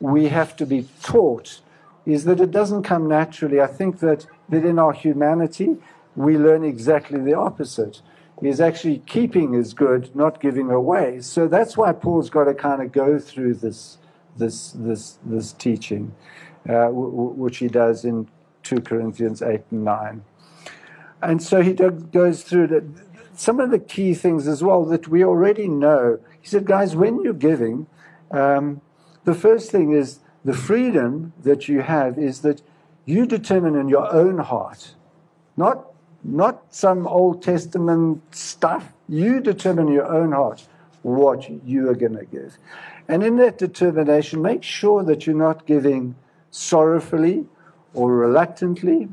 we 0.00 0.28
have 0.28 0.56
to 0.56 0.66
be 0.66 0.88
taught 1.02 1.60
is 2.04 2.24
that 2.24 2.40
it 2.40 2.50
doesn't 2.50 2.82
come 2.82 3.06
naturally. 3.06 3.60
I 3.60 3.68
think 3.68 4.00
that, 4.00 4.26
that 4.48 4.64
in 4.64 4.78
our 4.78 4.92
humanity, 4.92 5.76
we 6.16 6.36
learn 6.36 6.64
exactly 6.64 7.20
the 7.20 7.34
opposite. 7.34 8.02
Is 8.42 8.60
actually 8.60 9.02
keeping 9.06 9.54
is 9.54 9.74
good, 9.74 10.14
not 10.16 10.40
giving 10.40 10.70
away. 10.70 11.20
So 11.20 11.46
that's 11.46 11.76
why 11.76 11.92
Paul's 11.92 12.30
got 12.30 12.44
to 12.44 12.54
kind 12.54 12.80
of 12.80 12.90
go 12.90 13.18
through 13.18 13.54
this, 13.54 13.98
this, 14.36 14.72
this, 14.72 15.18
this 15.24 15.52
teaching, 15.52 16.14
uh, 16.66 16.86
w- 16.86 17.10
w- 17.10 17.30
which 17.32 17.58
he 17.58 17.68
does 17.68 18.04
in 18.04 18.28
2 18.62 18.80
Corinthians 18.80 19.42
8 19.42 19.60
and 19.70 19.84
9. 19.84 20.24
And 21.22 21.42
so 21.42 21.60
he 21.60 21.74
goes 21.74 22.42
through 22.42 22.68
the, 22.68 22.84
some 23.34 23.60
of 23.60 23.70
the 23.70 23.78
key 23.78 24.14
things 24.14 24.48
as 24.48 24.62
well 24.62 24.84
that 24.86 25.08
we 25.08 25.24
already 25.24 25.68
know. 25.68 26.18
He 26.40 26.48
said, 26.48 26.64
guys, 26.64 26.96
when 26.96 27.22
you're 27.22 27.34
giving, 27.34 27.86
um, 28.30 28.80
the 29.24 29.34
first 29.34 29.70
thing 29.70 29.92
is 29.92 30.20
the 30.44 30.54
freedom 30.54 31.32
that 31.42 31.68
you 31.68 31.82
have 31.82 32.18
is 32.18 32.40
that 32.40 32.62
you 33.04 33.26
determine 33.26 33.74
in 33.74 33.88
your 33.88 34.10
own 34.12 34.38
heart, 34.38 34.94
not, 35.56 35.89
not 36.22 36.62
some 36.70 37.06
Old 37.06 37.42
Testament 37.42 38.22
stuff. 38.34 38.92
You 39.08 39.40
determine 39.40 39.88
in 39.88 39.94
your 39.94 40.06
own 40.06 40.32
heart 40.32 40.66
what 41.02 41.48
you 41.66 41.88
are 41.88 41.94
going 41.94 42.16
to 42.16 42.26
give. 42.26 42.58
And 43.08 43.22
in 43.22 43.36
that 43.36 43.58
determination, 43.58 44.42
make 44.42 44.62
sure 44.62 45.02
that 45.04 45.26
you're 45.26 45.36
not 45.36 45.66
giving 45.66 46.14
sorrowfully 46.50 47.46
or 47.94 48.14
reluctantly, 48.14 49.08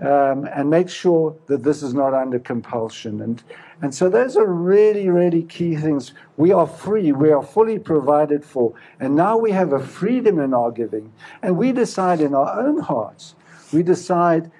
um, 0.00 0.48
and 0.52 0.68
make 0.68 0.88
sure 0.88 1.36
that 1.46 1.62
this 1.62 1.82
is 1.82 1.94
not 1.94 2.14
under 2.14 2.38
compulsion. 2.38 3.20
And, 3.20 3.42
and 3.80 3.94
so 3.94 4.08
those 4.08 4.36
are 4.36 4.46
really, 4.46 5.08
really 5.08 5.44
key 5.44 5.76
things. 5.76 6.14
We 6.36 6.52
are 6.52 6.66
free, 6.66 7.12
we 7.12 7.30
are 7.30 7.42
fully 7.42 7.78
provided 7.78 8.44
for, 8.44 8.74
and 8.98 9.14
now 9.14 9.36
we 9.36 9.52
have 9.52 9.72
a 9.72 9.78
freedom 9.78 10.40
in 10.40 10.52
our 10.54 10.72
giving. 10.72 11.12
And 11.42 11.56
we 11.56 11.70
decide 11.70 12.20
in 12.20 12.34
our 12.34 12.60
own 12.60 12.78
hearts, 12.78 13.36
we 13.72 13.84
decide 13.84 14.50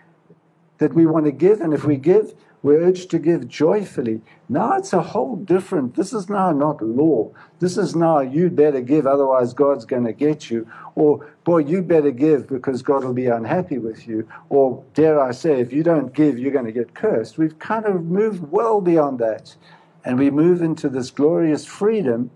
that 0.83 0.95
we 0.95 1.07
want 1.07 1.25
to 1.27 1.31
give, 1.31 1.61
and 1.61 1.73
if 1.73 1.85
we 1.85 1.97
give, 1.97 2.35
we're 2.61 2.81
urged 2.81 3.09
to 3.11 3.21
give 3.21 3.47
joyfully. 3.47 4.21
Now 4.49 4.73
it's 4.73 4.93
a 4.93 5.01
whole 5.01 5.37
different, 5.37 5.95
this 5.95 6.13
is 6.13 6.29
now 6.29 6.51
not 6.51 6.83
law. 6.83 7.31
This 7.61 7.79
is 7.79 7.95
now 7.95 8.19
you 8.19 8.51
better 8.51 8.81
give, 8.81 9.07
otherwise 9.07 9.55
God's 9.55 9.85
going 9.85 10.05
to 10.07 10.13
get 10.13 10.51
you. 10.51 10.69
Or, 10.97 11.31
boy, 11.45 11.59
you 11.59 11.83
better 11.83 12.11
give 12.11 12.49
because 12.49 12.83
God 12.83 13.05
will 13.05 13.13
be 13.15 13.29
unhappy 13.29 13.79
with 13.79 14.09
you. 14.09 14.29
Or, 14.49 14.83
dare 14.95 15.21
I 15.21 15.31
say, 15.31 15.61
if 15.61 15.73
you 15.73 15.85
don't 15.85 16.13
give, 16.13 16.37
you're 16.37 16.51
going 16.51 16.67
to 16.67 16.73
get 16.73 16.95
cursed. 16.95 17.39
We've 17.39 17.59
kind 17.61 17.85
of 17.85 18.05
moved 18.05 18.51
well 18.51 18.81
beyond 18.81 19.21
that. 19.21 19.55
And 20.05 20.19
we 20.19 20.31
move 20.31 20.63
into 20.63 20.89
this 20.89 21.13
glorious 21.13 21.65
freedom 21.65 22.33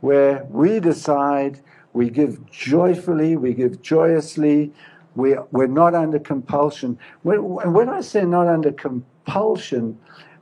where 0.00 0.46
we 0.50 0.78
decide, 0.78 1.60
we 1.92 2.10
give 2.10 2.48
joyfully, 2.48 3.36
we 3.36 3.54
give 3.54 3.82
joyously, 3.82 4.72
we, 5.14 5.36
we're 5.50 5.66
not 5.66 5.94
under 5.94 6.18
compulsion. 6.18 6.98
When, 7.22 7.42
when 7.72 7.88
I 7.88 8.00
say 8.00 8.24
not 8.24 8.46
under 8.46 8.72
compulsion, 8.72 9.98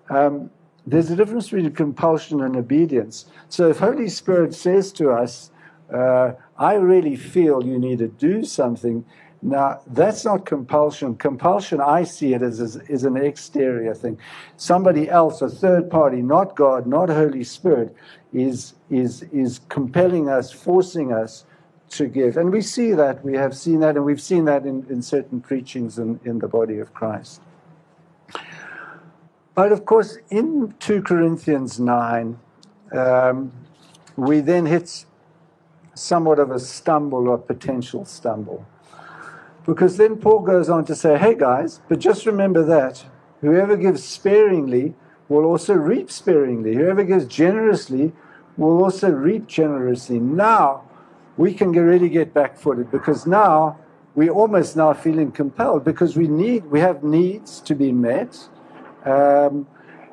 um, 0.09 0.51
there's 0.87 1.11
a 1.11 1.17
difference 1.17 1.51
between 1.51 1.71
compulsion 1.73 2.41
and 2.43 2.57
obedience. 2.57 3.27
So 3.49 3.69
if 3.69 3.79
Holy 3.79 4.09
Spirit 4.09 4.55
says 4.55 4.93
to 4.93 5.11
us, 5.11 5.51
uh, 5.93 6.33
I 6.57 6.75
really 6.75 7.17
feel 7.17 7.65
you 7.65 7.79
need 7.79 7.99
to 7.99 8.09
do 8.09 8.45
something, 8.45 9.05
now 9.43 9.81
that's 9.87 10.25
not 10.25 10.45
compulsion. 10.45 11.17
Compulsion, 11.17 11.81
I 11.81 12.05
see 12.05 12.35
it 12.35 12.43
as, 12.43 12.61
as, 12.61 12.77
as 12.77 13.05
an 13.05 13.17
exterior 13.17 13.95
thing. 13.95 14.19
Somebody 14.57 15.09
else, 15.09 15.41
a 15.41 15.49
third 15.49 15.91
party, 15.91 16.23
not 16.23 16.55
God, 16.55 16.87
not 16.87 17.09
Holy 17.09 17.45
Spirit, 17.45 17.95
is, 18.33 18.75
is, 18.91 19.23
is 19.33 19.61
compelling 19.69 20.29
us, 20.29 20.53
forcing 20.53 21.13
us 21.13 21.45
to 21.91 22.07
give. 22.07 22.37
And 22.37 22.53
we 22.53 22.63
see 22.63 22.93
that, 22.93 23.25
we 23.25 23.35
have 23.35 23.57
seen 23.57 23.81
that, 23.81 23.97
and 23.97 24.05
we've 24.05 24.21
seen 24.21 24.45
that 24.47 24.65
in, 24.65 24.87
in 24.89 25.03
certain 25.03 25.41
preachings 25.41 25.99
in, 25.99 26.21
in 26.25 26.39
the 26.39 26.49
body 26.49 26.79
of 26.79 26.95
Christ. 26.95 27.43
But 29.55 29.73
of 29.73 29.85
course, 29.85 30.19
in 30.31 30.75
2 30.79 31.03
Corinthians 31.03 31.81
9, 31.81 32.39
um, 32.93 33.53
we 34.17 34.41
then 34.41 34.67
hit 34.67 35.05
somewhat 35.95 36.39
of 36.39 36.51
a 36.51 36.59
stumble 36.59 37.29
or 37.29 37.39
potential 37.39 38.05
stumble. 38.05 38.67
Because 39.67 39.97
then 39.97 40.17
Paul 40.17 40.41
goes 40.41 40.71
on 40.71 40.85
to 40.87 40.95
say, 40.95 41.19
hey 41.19 41.35
guys, 41.35 41.81
but 41.89 41.99
just 41.99 42.25
remember 42.25 42.63
that 42.65 43.05
whoever 43.41 43.77
gives 43.77 44.03
sparingly 44.03 44.95
will 45.29 45.45
also 45.45 45.75
reap 45.75 46.11
sparingly. 46.11 46.75
Whoever 46.75 47.05
gives 47.05 47.27
generously 47.27 48.13
will 48.57 48.83
also 48.83 49.11
reap 49.11 49.47
generously. 49.47 50.19
Now 50.19 50.90
we 51.45 51.51
can 51.55 51.71
really 51.73 52.11
get 52.19 52.29
back 52.41 52.53
footed 52.63 52.91
because 52.91 53.21
now 53.27 53.79
we're 54.15 54.37
almost 54.43 54.77
now 54.77 54.93
feeling 54.93 55.31
compelled 55.43 55.83
because 55.85 56.17
we 56.17 56.27
need 56.29 56.61
we 56.75 56.81
have 56.89 56.99
needs 57.03 57.61
to 57.69 57.75
be 57.75 57.91
met 57.93 58.33
um, 59.05 59.67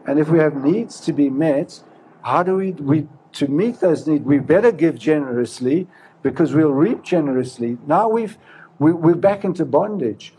and 0.06 0.20
if 0.20 0.30
we 0.30 0.40
have 0.40 0.64
needs 0.64 1.02
to 1.02 1.14
be 1.14 1.30
met, 1.30 1.84
how 2.24 2.42
do 2.44 2.56
we, 2.56 2.72
we 2.72 3.08
to 3.34 3.48
meet 3.48 3.82
those 3.82 4.08
needs? 4.08 4.24
We 4.24 4.40
better 4.40 4.72
give 4.72 4.98
generously 4.98 5.88
because 6.24 6.54
we'll 6.54 6.72
reap 6.72 7.04
generously. 7.04 7.78
Now 7.86 8.08
we've 8.08 8.38
we, 8.80 8.94
we're 8.94 9.16
back 9.16 9.44
into 9.44 9.66
bondage. 9.66 10.34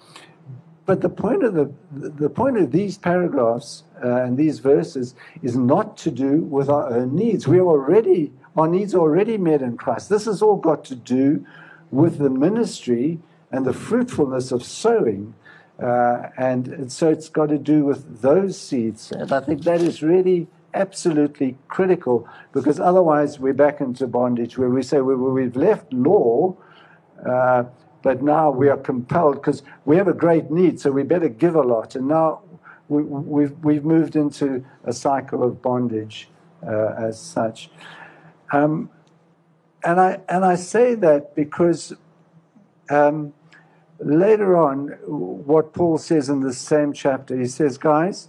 But 0.86 1.02
the 1.02 1.10
point 1.10 1.44
of 1.44 1.52
the 1.54 1.70
the 1.92 2.30
point 2.30 2.56
of 2.56 2.72
these 2.72 2.96
paragraphs 2.96 3.84
uh, 4.02 4.22
and 4.22 4.38
these 4.38 4.58
verses 4.60 5.14
is 5.42 5.54
not 5.54 5.98
to 5.98 6.10
do 6.10 6.42
with 6.42 6.70
our 6.70 6.88
own 6.88 7.14
needs. 7.14 7.46
We 7.46 7.58
are 7.58 7.66
already 7.66 8.32
our 8.58 8.68
needs 8.68 8.94
are 8.94 9.00
already 9.00 9.38
met 9.38 9.62
in 9.62 9.76
Christ. 9.76 10.08
This 10.08 10.24
has 10.24 10.42
all 10.42 10.56
got 10.56 10.84
to 10.86 10.94
do 10.94 11.46
with 11.90 12.18
the 12.18 12.30
ministry 12.30 13.20
and 13.50 13.64
the 13.64 13.72
fruitfulness 13.72 14.52
of 14.52 14.62
sowing 14.62 15.34
uh, 15.82 16.30
and, 16.36 16.66
and, 16.68 16.92
so 16.92 17.08
it's 17.08 17.28
got 17.28 17.48
to 17.50 17.58
do 17.58 17.84
with 17.84 18.20
those 18.20 18.60
seeds. 18.60 19.12
And 19.12 19.32
I 19.32 19.38
think 19.38 19.62
that 19.62 19.80
is 19.80 20.02
really 20.02 20.48
absolutely 20.74 21.56
critical 21.68 22.28
because 22.52 22.80
otherwise 22.80 23.38
we're 23.38 23.54
back 23.54 23.80
into 23.80 24.08
bondage 24.08 24.58
where 24.58 24.68
we 24.68 24.82
say 24.82 25.00
well, 25.00 25.16
we've 25.16 25.54
left 25.54 25.92
law, 25.92 26.56
uh, 27.24 27.62
but 28.02 28.22
now 28.22 28.50
we 28.50 28.68
are 28.68 28.76
compelled 28.76 29.36
because 29.36 29.62
we 29.84 29.96
have 29.96 30.08
a 30.08 30.12
great 30.12 30.50
need, 30.50 30.80
so 30.80 30.90
we 30.90 31.04
better 31.04 31.28
give 31.28 31.54
a 31.54 31.62
lot. 31.62 31.94
And 31.94 32.08
now 32.08 32.42
we, 32.88 33.02
have 33.02 33.10
we've, 33.10 33.58
we've 33.62 33.84
moved 33.84 34.16
into 34.16 34.64
a 34.82 34.92
cycle 34.92 35.44
of 35.44 35.62
bondage 35.62 36.28
uh, 36.66 36.94
as 36.98 37.20
such. 37.20 37.70
Um, 38.52 38.90
and, 39.84 40.00
I, 40.00 40.20
and 40.28 40.44
I 40.44 40.54
say 40.56 40.94
that 40.96 41.34
because. 41.34 41.94
Um, 42.90 43.34
later 44.00 44.56
on, 44.56 44.88
what 45.06 45.72
Paul 45.72 45.98
says 45.98 46.28
in 46.28 46.40
the 46.40 46.52
same 46.52 46.92
chapter, 46.92 47.36
he 47.36 47.46
says, 47.46 47.78
guys, 47.78 48.28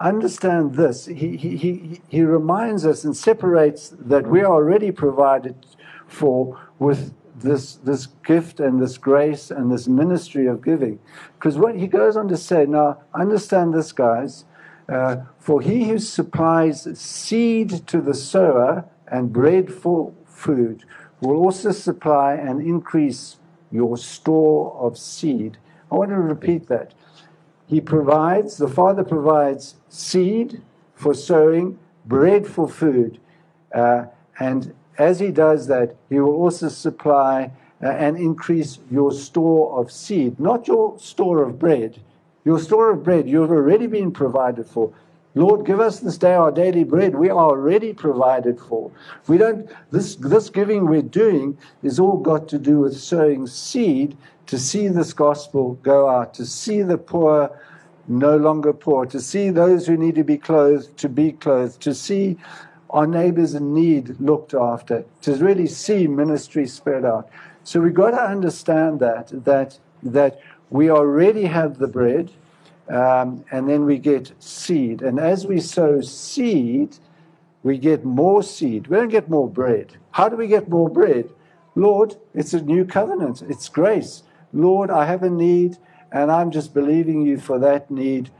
understand 0.00 0.74
this. 0.74 1.06
He, 1.06 1.36
he, 1.36 1.56
he, 1.56 2.00
he 2.08 2.22
reminds 2.22 2.84
us 2.86 3.04
and 3.04 3.16
separates 3.16 3.90
that 3.98 4.26
we 4.26 4.40
are 4.40 4.52
already 4.52 4.90
provided 4.90 5.66
for 6.06 6.60
with 6.78 7.14
this, 7.36 7.74
this 7.76 8.06
gift 8.06 8.60
and 8.60 8.80
this 8.80 8.98
grace 8.98 9.50
and 9.50 9.70
this 9.70 9.86
ministry 9.88 10.46
of 10.46 10.64
giving. 10.64 10.98
Because 11.34 11.58
what 11.58 11.76
he 11.76 11.86
goes 11.86 12.16
on 12.16 12.28
to 12.28 12.36
say, 12.36 12.64
now, 12.66 12.98
understand 13.12 13.74
this, 13.74 13.92
guys. 13.92 14.44
Uh, 14.86 15.16
for 15.38 15.62
he 15.62 15.88
who 15.88 15.98
supplies 15.98 16.86
seed 16.98 17.86
to 17.86 18.02
the 18.02 18.12
sower 18.12 18.84
and 19.14 19.32
bread 19.32 19.72
for 19.72 20.12
food 20.26 20.84
will 21.20 21.36
also 21.36 21.70
supply 21.70 22.34
and 22.34 22.60
increase 22.60 23.36
your 23.70 23.96
store 23.96 24.74
of 24.74 24.98
seed. 24.98 25.56
I 25.90 25.94
want 25.94 26.10
to 26.10 26.16
repeat 26.16 26.66
that. 26.66 26.94
He 27.68 27.80
provides, 27.80 28.56
the 28.56 28.66
Father 28.66 29.04
provides 29.04 29.76
seed 29.88 30.60
for 30.96 31.14
sowing, 31.14 31.78
bread 32.04 32.46
for 32.46 32.68
food, 32.68 33.20
uh, 33.72 34.06
and 34.40 34.74
as 34.98 35.20
He 35.20 35.30
does 35.30 35.68
that, 35.68 35.94
He 36.10 36.18
will 36.18 36.34
also 36.34 36.68
supply 36.68 37.52
uh, 37.80 37.86
and 37.86 38.16
increase 38.16 38.80
your 38.90 39.12
store 39.12 39.78
of 39.78 39.92
seed, 39.92 40.40
not 40.40 40.66
your 40.66 40.98
store 40.98 41.44
of 41.44 41.58
bread. 41.60 42.00
Your 42.44 42.58
store 42.58 42.90
of 42.90 43.04
bread, 43.04 43.28
you've 43.28 43.50
already 43.50 43.86
been 43.86 44.10
provided 44.10 44.66
for. 44.66 44.92
Lord, 45.36 45.66
give 45.66 45.80
us 45.80 45.98
this 45.98 46.16
day 46.16 46.34
our 46.34 46.52
daily 46.52 46.84
bread. 46.84 47.14
We 47.16 47.28
are 47.28 47.36
already 47.36 47.92
provided 47.92 48.60
for. 48.60 48.90
We 49.26 49.36
don't, 49.36 49.68
this, 49.90 50.14
this 50.16 50.48
giving 50.48 50.86
we're 50.86 51.02
doing 51.02 51.58
is 51.82 51.98
all 51.98 52.18
got 52.18 52.48
to 52.48 52.58
do 52.58 52.78
with 52.78 52.96
sowing 52.96 53.46
seed 53.48 54.16
to 54.46 54.58
see 54.58 54.88
this 54.88 55.12
gospel 55.12 55.74
go 55.82 56.08
out, 56.08 56.34
to 56.34 56.46
see 56.46 56.82
the 56.82 56.98
poor 56.98 57.50
no 58.06 58.36
longer 58.36 58.72
poor, 58.72 59.06
to 59.06 59.20
see 59.20 59.50
those 59.50 59.86
who 59.86 59.96
need 59.96 60.14
to 60.14 60.24
be 60.24 60.38
clothed 60.38 60.96
to 60.98 61.08
be 61.08 61.32
clothed, 61.32 61.80
to 61.80 61.94
see 61.94 62.36
our 62.90 63.06
neighbors 63.06 63.54
in 63.54 63.74
need 63.74 64.20
looked 64.20 64.54
after, 64.54 65.04
to 65.22 65.34
really 65.36 65.66
see 65.66 66.06
ministry 66.06 66.66
spread 66.66 67.04
out. 67.04 67.28
So 67.64 67.80
we've 67.80 67.94
got 67.94 68.12
to 68.12 68.22
understand 68.22 69.00
that, 69.00 69.30
that, 69.44 69.78
that 70.02 70.38
we 70.70 70.90
already 70.90 71.46
have 71.46 71.78
the 71.78 71.88
bread, 71.88 72.30
um, 72.88 73.44
and 73.50 73.68
then 73.68 73.84
we 73.84 73.98
get 73.98 74.32
seed. 74.42 75.02
And 75.02 75.18
as 75.18 75.46
we 75.46 75.60
sow 75.60 76.00
seed, 76.00 76.96
we 77.62 77.78
get 77.78 78.04
more 78.04 78.42
seed. 78.42 78.88
We 78.88 78.96
don't 78.96 79.08
get 79.08 79.30
more 79.30 79.48
bread. 79.48 79.96
How 80.12 80.28
do 80.28 80.36
we 80.36 80.46
get 80.46 80.68
more 80.68 80.88
bread? 80.88 81.30
Lord, 81.74 82.16
it's 82.34 82.54
a 82.54 82.60
new 82.60 82.84
covenant, 82.84 83.42
it's 83.42 83.68
grace. 83.68 84.22
Lord, 84.52 84.90
I 84.90 85.06
have 85.06 85.24
a 85.24 85.30
need, 85.30 85.76
and 86.12 86.30
I'm 86.30 86.52
just 86.52 86.72
believing 86.72 87.22
you 87.22 87.38
for 87.38 87.58
that 87.58 87.90
need, 87.90 88.30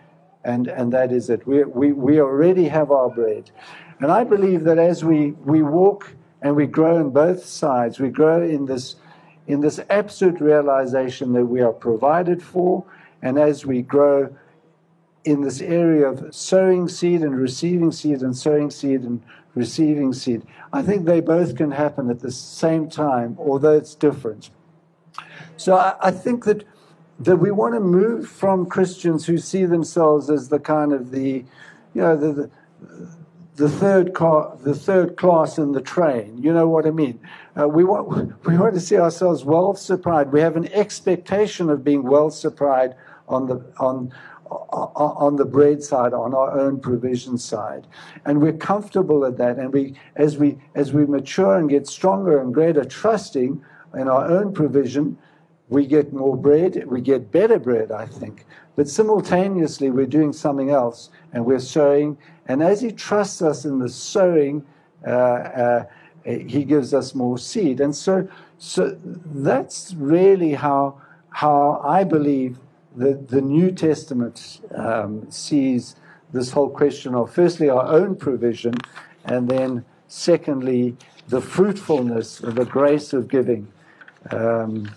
and, 0.45 0.69
and 0.69 0.93
that 0.93 1.11
is 1.11 1.31
it. 1.31 1.47
We, 1.47 1.65
we, 1.65 1.93
we 1.93 2.21
already 2.21 2.69
have 2.69 2.93
our 2.93 3.11
bread. 3.11 3.51
And 4.01 4.13
I 4.13 4.23
believe 4.23 4.65
that 4.65 4.79
as 4.79 5.05
we, 5.05 5.33
we 5.33 5.63
walk 5.63 6.15
and 6.43 6.55
we 6.55 6.67
grow 6.67 6.99
on 6.99 7.11
both 7.11 7.45
sides, 7.45 7.99
we 7.99 8.11
grow 8.11 8.43
in 8.43 8.67
this, 8.67 8.97
in 9.49 9.61
this 9.61 9.81
absolute 9.91 10.41
realization 10.41 11.33
that 11.33 11.47
we 11.47 11.61
are 11.61 11.73
provided 11.73 12.43
for 12.43 12.85
and 13.25 13.39
as 13.39 13.65
we 13.65 13.81
grow 13.81 14.37
in 15.25 15.41
this 15.41 15.63
area 15.63 16.07
of 16.07 16.35
sowing 16.35 16.87
seed 16.87 17.23
and 17.23 17.35
receiving 17.35 17.91
seed 17.91 18.21
and 18.21 18.37
sowing 18.37 18.71
seed 18.71 19.01
and 19.01 19.23
receiving 19.55 20.13
seed, 20.13 20.43
I 20.75 20.83
think 20.83 21.07
they 21.07 21.21
both 21.21 21.57
can 21.57 21.71
happen 21.71 22.11
at 22.11 22.21
the 22.21 22.31
same 22.31 22.91
time, 22.91 23.37
although 23.41 23.73
it's 23.73 23.95
different. 23.95 24.51
So 25.57 25.75
I, 25.77 25.95
I 26.01 26.11
think 26.11 26.45
that 26.45 26.65
that 27.21 27.37
we 27.37 27.51
want 27.51 27.75
to 27.75 27.81
move 27.81 28.29
from 28.29 28.67
Christians 28.67 29.25
who 29.25 29.39
see 29.39 29.65
themselves 29.65 30.29
as 30.29 30.49
the 30.49 30.59
kind 30.59 30.93
of 30.93 31.13
the, 31.13 31.45
you 31.95 32.03
know, 32.03 32.17
the, 32.17 32.33
the 32.33 32.51
the 33.57 33.69
third 33.69 34.15
car, 34.15 34.57
the 34.63 34.75
third 34.75 35.17
class 35.17 35.59
in 35.59 35.73
the 35.73 35.81
train. 35.81 36.43
You 36.43 36.53
know 36.53 36.69
what 36.69 36.87
I 36.87 36.91
mean? 36.91 37.21
Uh, 37.59 37.69
we 37.69 37.85
want 37.85 38.45
we 38.47 38.59
want 38.59 38.75
to 38.75 38.81
see 38.81 38.99
ourselves 38.99 39.45
well 39.45 39.75
supplied. 39.75 40.33
We 40.33 40.41
have 40.41 40.57
an 40.57 40.71
expectation 40.73 41.71
of 41.71 41.85
being 41.85 42.03
well 42.03 42.31
supplied 42.31 42.97
on 43.29 43.47
the 43.47 43.65
on 43.79 44.13
on 44.51 45.37
the 45.37 45.45
bread 45.45 45.83
side, 45.83 46.13
on 46.13 46.35
our 46.35 46.59
own 46.59 46.79
provision 46.79 47.39
side, 47.39 47.87
and 48.25 48.41
we're 48.41 48.53
comfortable 48.53 49.25
at 49.25 49.39
that. 49.39 49.59
And 49.59 49.73
we, 49.73 49.95
as 50.17 50.37
we 50.37 50.59
as 50.75 50.93
we 50.93 51.07
mature 51.07 51.57
and 51.57 51.69
get 51.69 51.87
stronger 51.87 52.41
and 52.41 52.53
greater 52.53 52.85
trusting 52.85 53.63
in 53.95 54.09
our 54.09 54.31
own 54.31 54.53
provision, 54.53 55.17
we 55.69 55.87
get 55.87 56.13
more 56.13 56.37
bread. 56.37 56.85
We 56.87 57.01
get 57.01 57.33
better 57.33 57.59
bread, 57.59 57.91
I 57.91 58.07
think. 58.07 58.45
But 58.77 58.89
simultaneously, 58.89 59.91
we're 59.91 60.07
doing 60.07 60.33
something 60.33 60.71
else, 60.71 61.11
and 61.33 61.45
we're 61.45 61.61
sowing. 61.61 62.19
And 62.47 62.63
as 62.63 62.81
He 62.81 62.93
trusts 62.93 63.41
us 63.41 63.65
in 63.65 63.79
the 63.79 63.89
sowing, 63.89 64.65
uh, 65.07 65.11
uh, 65.11 65.85
He 66.25 66.65
gives 66.65 66.93
us 66.93 67.15
more 67.15 67.39
seed. 67.39 67.81
And 67.81 67.95
so, 67.95 68.29
so 68.59 68.99
that's 69.03 69.95
really 69.95 70.53
how 70.53 71.01
how 71.31 71.81
I 71.85 72.05
believe 72.05 72.59
the, 72.95 73.15
the 73.15 73.41
New 73.41 73.71
Testament 73.73 74.61
um, 74.75 75.31
sees 75.31 75.97
this 76.33 76.51
whole 76.51 76.71
question 76.71 77.15
of 77.15 77.33
firstly 77.33 77.69
our 77.69 77.87
own 77.87 78.17
provision, 78.17 78.75
and 79.25 79.49
then 79.49 79.85
secondly 80.09 80.97
the 81.29 81.41
fruitfulness 81.41 82.41
of 82.41 82.55
the 82.55 82.65
grace 82.65 83.13
of 83.13 83.29
giving. 83.29 83.73
Um, 84.31 84.95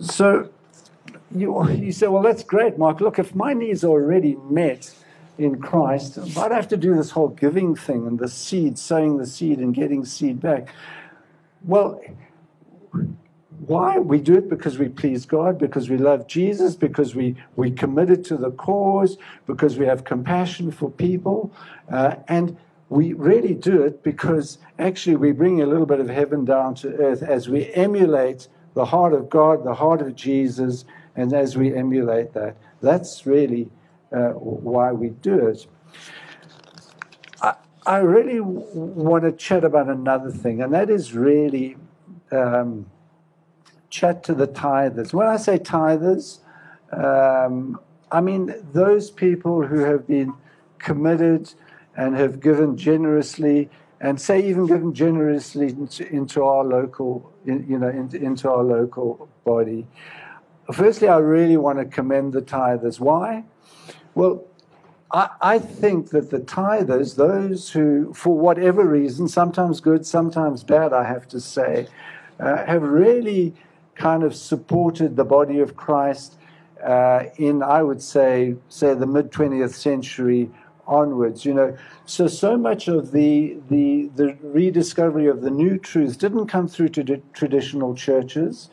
so 0.00 0.50
you, 1.34 1.68
you 1.70 1.92
say, 1.92 2.06
well, 2.06 2.22
that's 2.22 2.42
great, 2.42 2.78
Mark. 2.78 3.00
Look, 3.00 3.18
if 3.18 3.34
my 3.34 3.52
needs 3.52 3.84
are 3.84 3.88
already 3.88 4.36
met 4.36 4.94
in 5.36 5.60
Christ, 5.60 6.18
I'd 6.36 6.52
have 6.52 6.68
to 6.68 6.76
do 6.76 6.94
this 6.94 7.10
whole 7.10 7.28
giving 7.28 7.74
thing 7.76 8.06
and 8.06 8.18
the 8.18 8.28
seed, 8.28 8.78
sowing 8.78 9.18
the 9.18 9.26
seed 9.26 9.58
and 9.58 9.74
getting 9.74 10.04
seed 10.04 10.40
back. 10.40 10.68
Well, 11.64 12.00
why? 13.66 13.98
We 13.98 14.20
do 14.20 14.36
it 14.36 14.48
because 14.48 14.78
we 14.78 14.88
please 14.88 15.26
God, 15.26 15.58
because 15.58 15.90
we 15.90 15.96
love 15.96 16.26
Jesus, 16.26 16.76
because 16.76 17.14
we, 17.14 17.36
we 17.56 17.70
committed 17.70 18.24
to 18.26 18.36
the 18.36 18.50
cause, 18.52 19.16
because 19.46 19.78
we 19.78 19.86
have 19.86 20.04
compassion 20.04 20.70
for 20.70 20.90
people. 20.90 21.52
Uh, 21.90 22.16
and 22.28 22.56
we 22.88 23.12
really 23.12 23.54
do 23.54 23.82
it 23.82 24.02
because 24.02 24.58
actually 24.78 25.16
we 25.16 25.32
bring 25.32 25.60
a 25.60 25.66
little 25.66 25.86
bit 25.86 26.00
of 26.00 26.08
heaven 26.08 26.44
down 26.44 26.74
to 26.76 26.88
earth 26.96 27.22
as 27.22 27.48
we 27.48 27.72
emulate 27.74 28.48
the 28.74 28.86
heart 28.86 29.12
of 29.12 29.28
God, 29.28 29.64
the 29.64 29.74
heart 29.74 30.00
of 30.00 30.14
Jesus, 30.14 30.84
and 31.16 31.32
as 31.32 31.56
we 31.56 31.74
emulate 31.74 32.32
that, 32.34 32.56
that's 32.80 33.26
really 33.26 33.68
uh, 34.12 34.28
why 34.30 34.92
we 34.92 35.10
do 35.10 35.48
it. 35.48 35.66
I, 37.86 37.98
really 37.98 38.40
want 38.40 39.24
to 39.24 39.32
chat 39.32 39.64
about 39.64 39.88
another 39.88 40.30
thing, 40.30 40.60
and 40.60 40.74
that 40.74 40.90
is 40.90 41.14
really 41.14 41.78
um, 42.30 42.84
chat 43.90 44.22
to 44.24 44.34
the 44.34 44.46
tithers. 44.46 45.12
When 45.12 45.26
I 45.26 45.36
say 45.36 45.58
tithers, 45.58 46.38
um, 46.92 47.80
I 48.10 48.20
mean 48.20 48.54
those 48.72 49.10
people 49.10 49.66
who 49.66 49.80
have 49.80 50.06
been 50.06 50.34
committed 50.78 51.52
and 51.96 52.16
have 52.16 52.40
given 52.40 52.76
generously 52.76 53.68
and 54.00 54.20
say 54.20 54.48
even 54.48 54.66
given 54.66 54.94
generously 54.94 55.68
into, 55.68 56.06
into 56.12 56.44
our 56.44 56.64
local, 56.64 57.32
in, 57.44 57.66
you 57.68 57.78
know, 57.78 57.88
into, 57.88 58.16
into 58.16 58.48
our 58.48 58.62
local 58.62 59.28
body. 59.44 59.86
Firstly, 60.72 61.08
I 61.08 61.18
really 61.18 61.56
want 61.56 61.78
to 61.78 61.84
commend 61.84 62.32
the 62.32 62.42
tithers. 62.42 63.00
Why? 63.00 63.44
Well, 64.14 64.44
I, 65.10 65.30
I 65.40 65.58
think 65.58 66.10
that 66.10 66.30
the 66.30 66.38
tithers, 66.38 67.16
those 67.16 67.70
who, 67.70 68.12
for 68.14 68.38
whatever 68.38 68.86
reason, 68.86 69.26
sometimes 69.26 69.80
good, 69.80 70.06
sometimes 70.06 70.62
bad, 70.62 70.92
I 70.92 71.04
have 71.04 71.26
to 71.28 71.40
say, 71.40 71.88
uh, 72.38 72.64
have 72.66 72.82
really 72.82 73.54
kind 73.98 74.22
of 74.22 74.34
supported 74.34 75.16
the 75.16 75.24
body 75.24 75.58
of 75.60 75.76
Christ 75.76 76.38
uh, 76.82 77.24
in, 77.36 77.62
I 77.62 77.82
would 77.82 78.00
say, 78.00 78.54
say 78.68 78.94
the 78.94 79.06
mid 79.06 79.30
20th 79.30 79.74
century 79.74 80.50
onwards. 80.86 81.44
You 81.44 81.54
know, 81.54 81.76
so 82.06 82.26
so 82.28 82.56
much 82.56 82.88
of 82.88 83.12
the 83.12 83.58
the 83.68 84.10
the 84.14 84.36
rediscovery 84.42 85.26
of 85.26 85.42
the 85.42 85.50
new 85.50 85.76
truths 85.78 86.16
didn't 86.16 86.46
come 86.46 86.68
through 86.68 86.90
to 86.90 87.22
traditional 87.32 87.94
churches, 87.94 88.70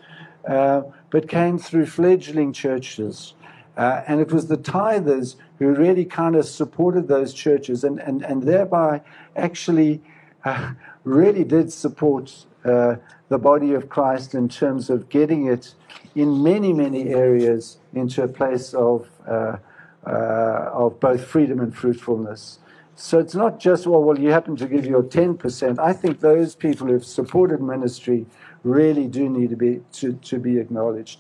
uh, 0.48 0.84
but 1.10 1.28
came 1.28 1.58
through 1.58 1.88
fledgling 1.88 2.54
churches. 2.54 3.34
Uh, 3.78 4.04
and 4.08 4.22
it 4.22 4.32
was 4.32 4.48
the 4.48 4.58
tithers 4.58 5.36
who 5.60 5.68
really 5.68 6.06
kind 6.06 6.38
of 6.38 6.46
supported 6.46 7.10
those 7.10 7.34
churches 7.34 7.84
and, 7.84 8.00
and, 8.00 8.24
and 8.24 8.44
thereby 8.44 9.02
actually 9.36 10.02
uh, 10.46 10.72
really 11.04 11.44
did 11.44 11.74
support 11.74 12.46
uh, 12.66 12.96
the 13.30 13.38
body 13.38 13.74
of 13.74 13.90
Christ 13.90 14.36
in 14.36 14.50
terms 14.50 14.90
of 14.90 15.10
getting 15.10 15.48
it 15.48 15.74
in 16.16 16.44
many, 16.44 16.74
many 16.74 17.10
areas 17.10 17.78
into 17.94 18.24
a 18.24 18.28
place 18.28 18.74
of 18.74 19.10
uh, 19.28 19.58
uh, 20.06 20.70
of 20.72 21.00
both 21.00 21.26
freedom 21.26 21.60
and 21.60 21.76
fruitfulness. 21.76 22.60
So 22.96 23.20
it's 23.20 23.36
not 23.36 23.60
just, 23.60 23.88
well, 23.88 24.04
well, 24.04 24.20
you 24.20 24.30
happen 24.32 24.56
to 24.58 24.68
give 24.68 24.86
your 24.86 25.04
10%. 25.04 25.80
I 25.80 25.94
think 25.94 26.20
those 26.20 26.56
people 26.56 26.88
who've 26.88 27.04
supported 27.04 27.62
ministry 27.62 28.26
really 28.64 29.08
do 29.08 29.28
need 29.30 29.50
to 29.50 29.56
be, 29.56 29.82
to, 29.94 30.14
to 30.14 30.40
be 30.40 30.60
acknowledged. 30.60 31.20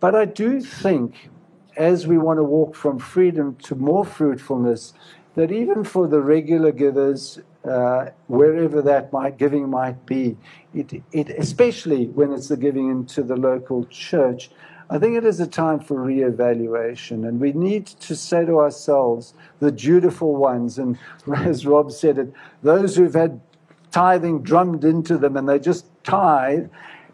But 0.00 0.14
I 0.14 0.24
do 0.24 0.60
think, 0.60 1.28
as 1.76 2.06
we 2.06 2.16
want 2.16 2.38
to 2.38 2.44
walk 2.44 2.74
from 2.74 2.98
freedom 2.98 3.56
to 3.64 3.74
more 3.74 4.04
fruitfulness, 4.04 4.94
that 5.34 5.52
even 5.52 5.84
for 5.84 6.06
the 6.06 6.20
regular 6.20 6.72
givers, 6.72 7.40
uh, 7.66 8.10
wherever 8.28 8.80
that 8.82 9.12
might, 9.12 9.38
giving 9.38 9.68
might 9.68 10.06
be, 10.06 10.36
it, 10.74 11.02
it, 11.12 11.30
especially 11.30 12.06
when 12.06 12.32
it's 12.32 12.48
the 12.48 12.56
giving 12.56 12.90
into 12.90 13.22
the 13.22 13.36
local 13.36 13.84
church, 13.86 14.50
I 14.88 14.98
think 14.98 15.16
it 15.16 15.24
is 15.24 15.40
a 15.40 15.46
time 15.48 15.80
for 15.80 15.96
reevaluation, 15.96 17.26
and 17.26 17.40
we 17.40 17.52
need 17.52 17.86
to 17.86 18.14
say 18.14 18.44
to 18.44 18.60
ourselves, 18.60 19.34
the 19.58 19.72
dutiful 19.72 20.36
ones, 20.36 20.78
and 20.78 20.96
as 21.36 21.66
Rob 21.66 21.90
said 21.90 22.18
it, 22.18 22.32
those 22.62 22.96
who've 22.96 23.14
had 23.14 23.40
tithing 23.90 24.42
drummed 24.42 24.84
into 24.84 25.16
them 25.16 25.36
and 25.36 25.48
they 25.48 25.58
just 25.58 25.86
tithe 26.04 26.68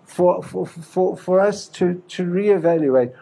for, 0.05 0.43
for, 0.43 0.67
for, 0.67 1.17
for 1.17 1.41
us 1.41 1.69
to, 1.69 2.03
to 2.09 2.25
reevaluate 2.25 3.15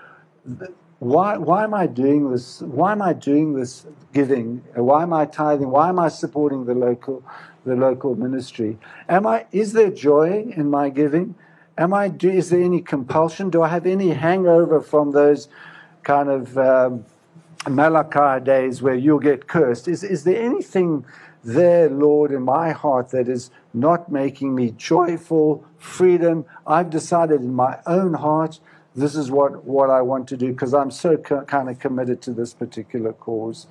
why, 1.01 1.39
why 1.39 1.65
am 1.65 1.73
I 1.73 1.87
doing 1.87 2.31
this? 2.31 2.61
Why 2.61 2.93
am 2.93 3.01
I 3.01 3.15
doing 3.15 3.55
this 3.55 3.87
giving? 4.13 4.63
Why 4.75 5.03
am 5.03 5.15
I 5.15 5.25
tithing? 5.25 5.71
Why 5.71 5.89
am 5.89 5.99
I 5.99 6.09
supporting 6.09 6.67
the 6.67 6.75
local, 6.75 7.25
the 7.65 7.75
local 7.75 8.15
ministry? 8.15 8.79
Am 9.09 9.27
I, 9.27 9.47
is 9.51 9.73
there 9.73 9.91
joy 9.91 10.53
in 10.55 10.69
my 10.69 10.91
giving? 10.91 11.37
Am 11.79 11.95
I, 11.95 12.09
do, 12.09 12.29
is 12.29 12.51
there 12.51 12.61
any 12.61 12.83
compulsion? 12.83 13.49
Do 13.49 13.63
I 13.63 13.69
have 13.69 13.87
any 13.87 14.11
hangover 14.11 14.83
from 14.83 15.13
those 15.13 15.49
kind 16.03 16.29
of 16.29 16.59
um, 16.59 17.07
Malachi 17.67 18.45
days 18.45 18.83
where 18.83 18.95
you'll 18.95 19.21
get 19.21 19.47
cursed? 19.47 19.89
Is, 19.89 20.05
is 20.05 20.25
there 20.25 20.43
anything 20.43 21.07
there, 21.43 21.89
Lord, 21.89 22.31
in 22.31 22.43
my 22.43 22.73
heart 22.73 23.09
that 23.13 23.27
is 23.27 23.51
not 23.73 24.13
making 24.13 24.55
me 24.55 24.73
joyful, 24.73 25.65
freedom? 25.79 26.45
I've 26.67 26.91
decided 26.91 27.41
in 27.41 27.55
my 27.55 27.79
own 27.87 28.13
heart 28.13 28.61
this 28.95 29.15
is 29.15 29.31
what, 29.31 29.65
what 29.65 29.91
I 29.91 30.03
want 30.03 30.29
to 30.29 30.37
do 30.37 30.53
because 30.53 30.75
I'm 30.75 30.91
so 30.91 31.17
co- 31.17 31.43
kind 31.43 31.69
of 31.71 31.79
committed 31.79 32.21
to 32.23 32.33
this 32.33 32.55
particular 32.55 33.13
cause. 33.13 33.67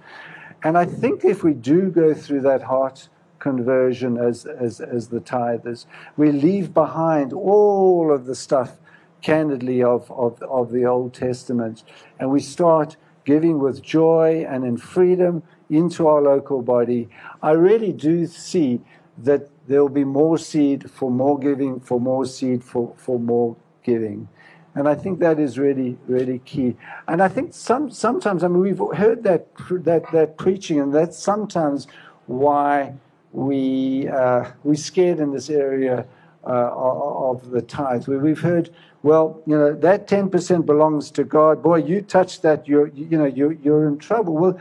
And 0.64 0.78
I 0.78 0.86
think 0.86 1.24
if 1.24 1.44
we 1.44 1.54
do 1.54 1.90
go 1.90 2.14
through 2.14 2.42
that 2.42 2.64
heart 2.64 3.10
conversion 3.40 4.18
as, 4.18 4.46
as, 4.46 4.82
as 4.82 5.08
the 5.08 5.20
tithers, 5.20 5.86
we 6.18 6.32
leave 6.32 6.74
behind 6.74 7.34
all 7.34 8.12
of 8.14 8.26
the 8.26 8.36
stuff, 8.36 8.78
candidly, 9.22 9.84
of, 9.84 10.10
of, 10.12 10.42
of 10.44 10.72
the 10.72 10.86
Old 10.86 11.14
Testament, 11.14 11.84
and 12.20 12.30
we 12.32 12.40
start 12.40 12.96
giving 13.26 13.60
with 13.60 13.82
joy 13.82 14.46
and 14.48 14.64
in 14.64 14.78
freedom 14.78 15.44
into 15.70 16.08
our 16.08 16.22
local 16.22 16.62
body. 16.62 17.10
I 17.44 17.52
really 17.52 17.92
do 17.92 18.26
see 18.26 18.82
that 19.20 19.50
there 19.68 19.82
will 19.82 19.90
be 19.90 20.04
more 20.06 20.38
seed 20.38 20.90
for 20.90 21.12
more 21.12 21.38
giving, 21.38 21.80
for 21.80 22.00
more 22.00 22.26
seed 22.26 22.64
for, 22.64 22.94
for 22.98 23.20
more 23.20 23.56
giving. 23.84 24.28
And 24.76 24.88
I 24.88 24.96
think 24.96 25.20
that 25.20 25.40
is 25.40 25.58
really, 25.58 25.98
really 26.08 26.40
key. 26.40 26.78
And 27.08 27.22
I 27.22 27.28
think 27.28 27.54
some, 27.54 27.90
sometimes, 27.90 28.44
I 28.44 28.48
mean, 28.48 28.60
we've 28.60 28.82
heard 28.96 29.24
that, 29.24 29.48
that, 29.72 30.12
that 30.12 30.38
preaching, 30.38 30.80
and 30.80 30.94
that's 30.94 31.18
sometimes 31.18 31.88
why 32.28 32.94
we, 33.32 34.08
uh, 34.08 34.52
we're 34.64 34.76
scared 34.76 35.20
in 35.20 35.32
this 35.32 35.50
area 35.50 36.06
uh, 36.46 36.72
of 36.74 37.50
the 37.50 37.62
tithe, 37.62 38.08
where 38.08 38.20
we've 38.20 38.40
heard, 38.40 38.70
well, 39.02 39.42
you 39.46 39.58
know, 39.58 39.74
that 39.74 40.08
10% 40.08 40.66
belongs 40.66 41.12
to 41.12 41.24
God. 41.24 41.64
Boy, 41.64 41.78
you 41.78 42.02
touch 42.02 42.42
that, 42.42 42.68
you're, 42.68 42.88
you 42.88 43.18
know, 43.18 43.26
you're, 43.26 43.54
you're 43.54 43.88
in 43.88 43.98
trouble. 43.98 44.36
Well, 44.36 44.60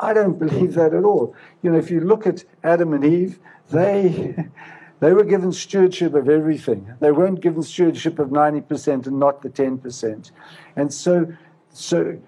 I 0.00 0.12
don't 0.12 0.38
believe 0.38 0.74
that 0.74 0.94
at 0.94 1.04
all. 1.04 1.34
You 1.62 1.72
know, 1.72 1.78
if 1.78 1.90
you 1.90 2.00
look 2.00 2.26
at 2.26 2.44
Adam 2.64 2.92
and 2.92 3.04
Eve, 3.04 3.38
they 3.70 4.34
they 5.02 5.12
were 5.12 5.24
given 5.24 5.50
stewardship 5.50 6.14
of 6.14 6.28
everything. 6.28 6.94
They 7.00 7.10
weren't 7.10 7.40
given 7.40 7.64
stewardship 7.64 8.20
of 8.20 8.28
90% 8.28 9.08
and 9.08 9.18
not 9.18 9.42
the 9.42 9.50
10%. 9.50 10.30
And 10.76 10.94
so, 10.94 11.26
so 11.70 12.20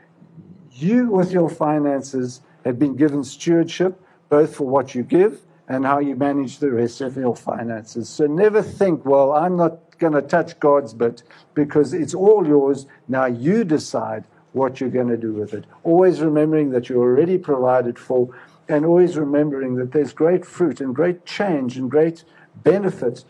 you, 0.72 1.06
with 1.06 1.30
your 1.30 1.48
finances, 1.48 2.40
have 2.64 2.80
been 2.80 2.96
given 2.96 3.22
stewardship 3.22 4.02
both 4.28 4.56
for 4.56 4.66
what 4.66 4.92
you 4.92 5.04
give 5.04 5.42
and 5.68 5.86
how 5.86 6.00
you 6.00 6.16
manage 6.16 6.58
the 6.58 6.72
rest 6.72 7.00
of 7.00 7.16
your 7.16 7.36
finances. 7.36 8.08
So 8.08 8.26
never 8.26 8.60
think, 8.60 9.04
well, 9.04 9.34
I'm 9.34 9.56
not 9.56 9.96
going 10.00 10.14
to 10.14 10.22
touch 10.22 10.58
God's 10.58 10.94
bit 10.94 11.22
because 11.54 11.94
it's 11.94 12.12
all 12.12 12.44
yours. 12.44 12.86
Now 13.06 13.26
you 13.26 13.62
decide 13.62 14.24
what 14.50 14.80
you're 14.80 14.90
going 14.90 15.10
to 15.10 15.16
do 15.16 15.32
with 15.32 15.54
it. 15.54 15.64
Always 15.84 16.20
remembering 16.20 16.70
that 16.70 16.88
you're 16.88 16.98
already 16.98 17.38
provided 17.38 18.00
for 18.00 18.30
and 18.68 18.84
always 18.84 19.16
remembering 19.16 19.76
that 19.76 19.92
there's 19.92 20.12
great 20.12 20.44
fruit 20.44 20.80
and 20.80 20.92
great 20.92 21.24
change 21.24 21.76
and 21.76 21.88
great 21.88 22.24
benefit 22.62 23.24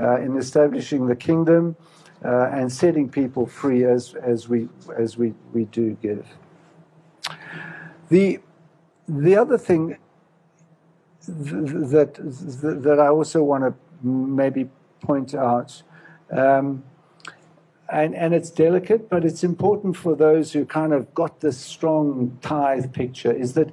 uh, 0.00 0.20
in 0.20 0.36
establishing 0.36 1.06
the 1.06 1.16
kingdom 1.16 1.76
uh, 2.24 2.48
and 2.52 2.72
setting 2.72 3.08
people 3.08 3.46
free 3.46 3.84
as, 3.84 4.14
as, 4.14 4.48
we, 4.48 4.68
as 4.96 5.16
we, 5.16 5.34
we 5.52 5.64
do 5.64 5.96
give. 6.02 6.26
The, 8.08 8.40
the 9.08 9.36
other 9.36 9.58
thing 9.58 9.98
that, 11.26 12.14
that 12.84 13.00
I 13.00 13.08
also 13.08 13.42
want 13.42 13.64
to 13.64 13.74
maybe 14.02 14.68
point 15.00 15.34
out, 15.34 15.82
um, 16.30 16.84
and, 17.88 18.14
and 18.14 18.34
it's 18.34 18.50
delicate, 18.50 19.08
but 19.08 19.24
it's 19.24 19.44
important 19.44 19.96
for 19.96 20.16
those 20.16 20.52
who 20.52 20.64
kind 20.64 20.92
of 20.92 21.14
got 21.14 21.40
this 21.40 21.58
strong 21.58 22.38
tithe 22.42 22.92
picture, 22.92 23.32
is 23.32 23.54
that 23.54 23.70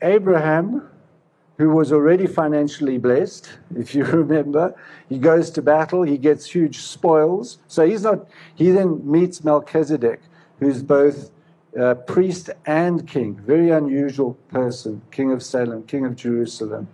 Abraham 0.00 0.88
who 1.58 1.70
was 1.70 1.92
already 1.92 2.26
financially 2.26 2.98
blessed, 2.98 3.50
if 3.76 3.94
you 3.94 4.04
remember. 4.22 4.74
He 5.08 5.18
goes 5.18 5.50
to 5.50 5.62
battle, 5.62 6.02
he 6.02 6.18
gets 6.18 6.46
huge 6.46 6.78
spoils. 6.78 7.58
So 7.68 7.86
he's 7.86 8.02
not, 8.02 8.26
he 8.54 8.70
then 8.70 9.00
meets 9.08 9.44
Melchizedek, 9.44 10.20
who's 10.58 10.82
both 10.82 11.30
uh, 11.78 11.94
priest 11.94 12.50
and 12.66 13.06
king, 13.06 13.34
very 13.36 13.70
unusual 13.70 14.34
person, 14.48 15.02
king 15.10 15.32
of 15.32 15.42
Salem, 15.42 15.84
king 15.84 16.04
of 16.04 16.16
Jerusalem. 16.16 16.88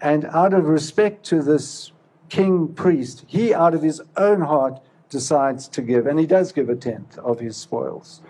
And 0.00 0.26
out 0.26 0.54
of 0.54 0.66
respect 0.66 1.24
to 1.26 1.42
this 1.42 1.92
king 2.28 2.68
priest, 2.68 3.24
he, 3.26 3.54
out 3.54 3.74
of 3.74 3.82
his 3.82 4.00
own 4.16 4.42
heart, 4.42 4.80
decides 5.08 5.68
to 5.68 5.82
give, 5.82 6.06
and 6.06 6.18
he 6.18 6.26
does 6.26 6.52
give 6.52 6.68
a 6.68 6.76
tenth 6.76 7.18
of 7.18 7.40
his 7.40 7.56
spoils. 7.56 8.20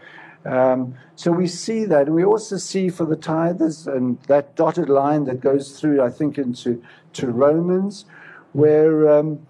Um, 0.44 0.94
so 1.16 1.32
we 1.32 1.46
see 1.46 1.84
that. 1.86 2.08
We 2.08 2.24
also 2.24 2.56
see 2.56 2.88
for 2.88 3.04
the 3.04 3.16
tithers 3.16 3.86
and 3.86 4.20
that 4.22 4.56
dotted 4.56 4.88
line 4.88 5.24
that 5.24 5.40
goes 5.40 5.78
through, 5.78 6.02
I 6.02 6.10
think, 6.10 6.38
into 6.38 6.82
to 7.14 7.26
Romans, 7.28 8.04
where 8.52 9.10
um, 9.10 9.46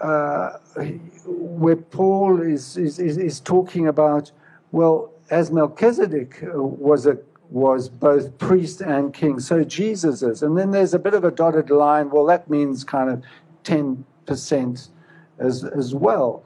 uh, 0.00 0.58
where 1.26 1.76
Paul 1.76 2.40
is, 2.40 2.76
is, 2.76 2.98
is 2.98 3.40
talking 3.40 3.86
about, 3.86 4.30
well, 4.72 5.12
as 5.30 5.50
Melchizedek 5.50 6.38
was 6.52 7.06
a 7.06 7.18
was 7.50 7.88
both 7.88 8.36
priest 8.36 8.82
and 8.82 9.14
king, 9.14 9.40
so 9.40 9.64
Jesus 9.64 10.22
is. 10.22 10.42
And 10.42 10.58
then 10.58 10.70
there's 10.70 10.92
a 10.92 10.98
bit 10.98 11.14
of 11.14 11.24
a 11.24 11.30
dotted 11.30 11.70
line. 11.70 12.10
Well, 12.10 12.26
that 12.26 12.50
means 12.50 12.84
kind 12.84 13.08
of 13.08 13.22
ten 13.64 14.04
percent 14.26 14.88
as 15.38 15.64
as 15.64 15.94
well 15.94 16.44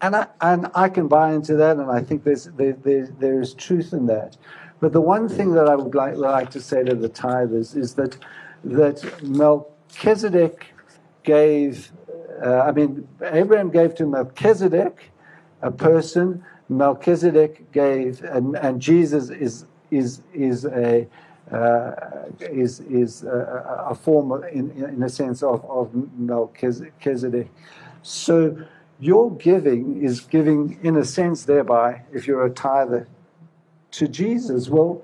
and 0.00 0.16
I, 0.16 0.26
and 0.40 0.68
I 0.74 0.88
can 0.88 1.08
buy 1.08 1.32
into 1.32 1.56
that, 1.56 1.76
and 1.76 1.90
I 1.90 2.00
think 2.00 2.24
there's, 2.24 2.44
there, 2.44 2.74
there, 2.74 3.06
there 3.18 3.40
is 3.40 3.54
truth 3.54 3.92
in 3.92 4.06
that. 4.06 4.36
But 4.80 4.92
the 4.92 5.00
one 5.00 5.28
thing 5.28 5.52
that 5.54 5.68
I 5.68 5.74
would 5.74 5.94
like, 5.94 6.16
like 6.16 6.50
to 6.50 6.60
say 6.60 6.84
to 6.84 6.94
the 6.94 7.08
tithers 7.08 7.76
is 7.76 7.94
that, 7.94 8.16
that 8.64 9.22
Melchizedek 9.22 10.66
gave, 11.22 11.92
uh, 12.44 12.60
I 12.60 12.72
mean, 12.72 13.08
Abraham 13.22 13.70
gave 13.70 13.94
to 13.96 14.06
Melchizedek 14.06 15.10
a 15.62 15.70
person, 15.70 16.44
Melchizedek 16.68 17.72
gave, 17.72 18.22
and, 18.22 18.56
and 18.56 18.80
Jesus 18.80 19.30
is, 19.30 19.64
is, 19.90 20.20
is 20.34 20.66
a, 20.66 21.06
uh, 21.50 21.94
is 22.40 22.80
is 22.80 23.22
a, 23.22 23.86
a 23.90 23.94
form 23.94 24.32
of, 24.32 24.44
in 24.44 24.70
in 24.72 25.02
a 25.02 25.08
sense 25.08 25.42
of 25.42 25.64
of 25.66 25.90
Melchizedek. 26.18 27.48
So 28.02 28.56
your 28.98 29.34
giving 29.36 30.02
is 30.02 30.20
giving, 30.20 30.78
in 30.82 30.96
a 30.96 31.04
sense, 31.04 31.44
thereby, 31.44 32.02
if 32.12 32.26
you're 32.26 32.44
a 32.44 32.50
tither, 32.50 33.06
to 33.92 34.08
Jesus. 34.08 34.68
Well, 34.68 35.02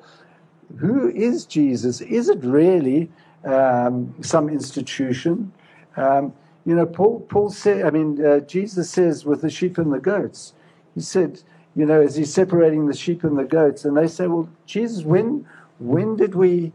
who 0.78 1.08
is 1.08 1.44
Jesus? 1.44 2.00
Is 2.00 2.28
it 2.28 2.42
really 2.42 3.10
um, 3.44 4.14
some 4.22 4.48
institution? 4.48 5.52
Um, 5.96 6.32
you 6.64 6.74
know, 6.74 6.86
Paul, 6.86 7.20
Paul 7.20 7.50
said, 7.50 7.84
I 7.84 7.90
mean, 7.90 8.24
uh, 8.24 8.40
Jesus 8.40 8.88
says 8.90 9.24
with 9.24 9.42
the 9.42 9.50
sheep 9.50 9.78
and 9.78 9.92
the 9.92 9.98
goats, 9.98 10.54
he 10.94 11.00
said, 11.00 11.42
you 11.74 11.86
know, 11.86 12.02
as 12.02 12.16
he's 12.16 12.32
separating 12.32 12.86
the 12.86 12.96
sheep 12.96 13.24
and 13.24 13.38
the 13.38 13.44
goats, 13.44 13.84
and 13.84 13.96
they 13.96 14.06
say, 14.06 14.26
well, 14.26 14.48
Jesus, 14.66 15.04
when, 15.04 15.46
when 15.78 16.16
did 16.16 16.34
we, 16.34 16.72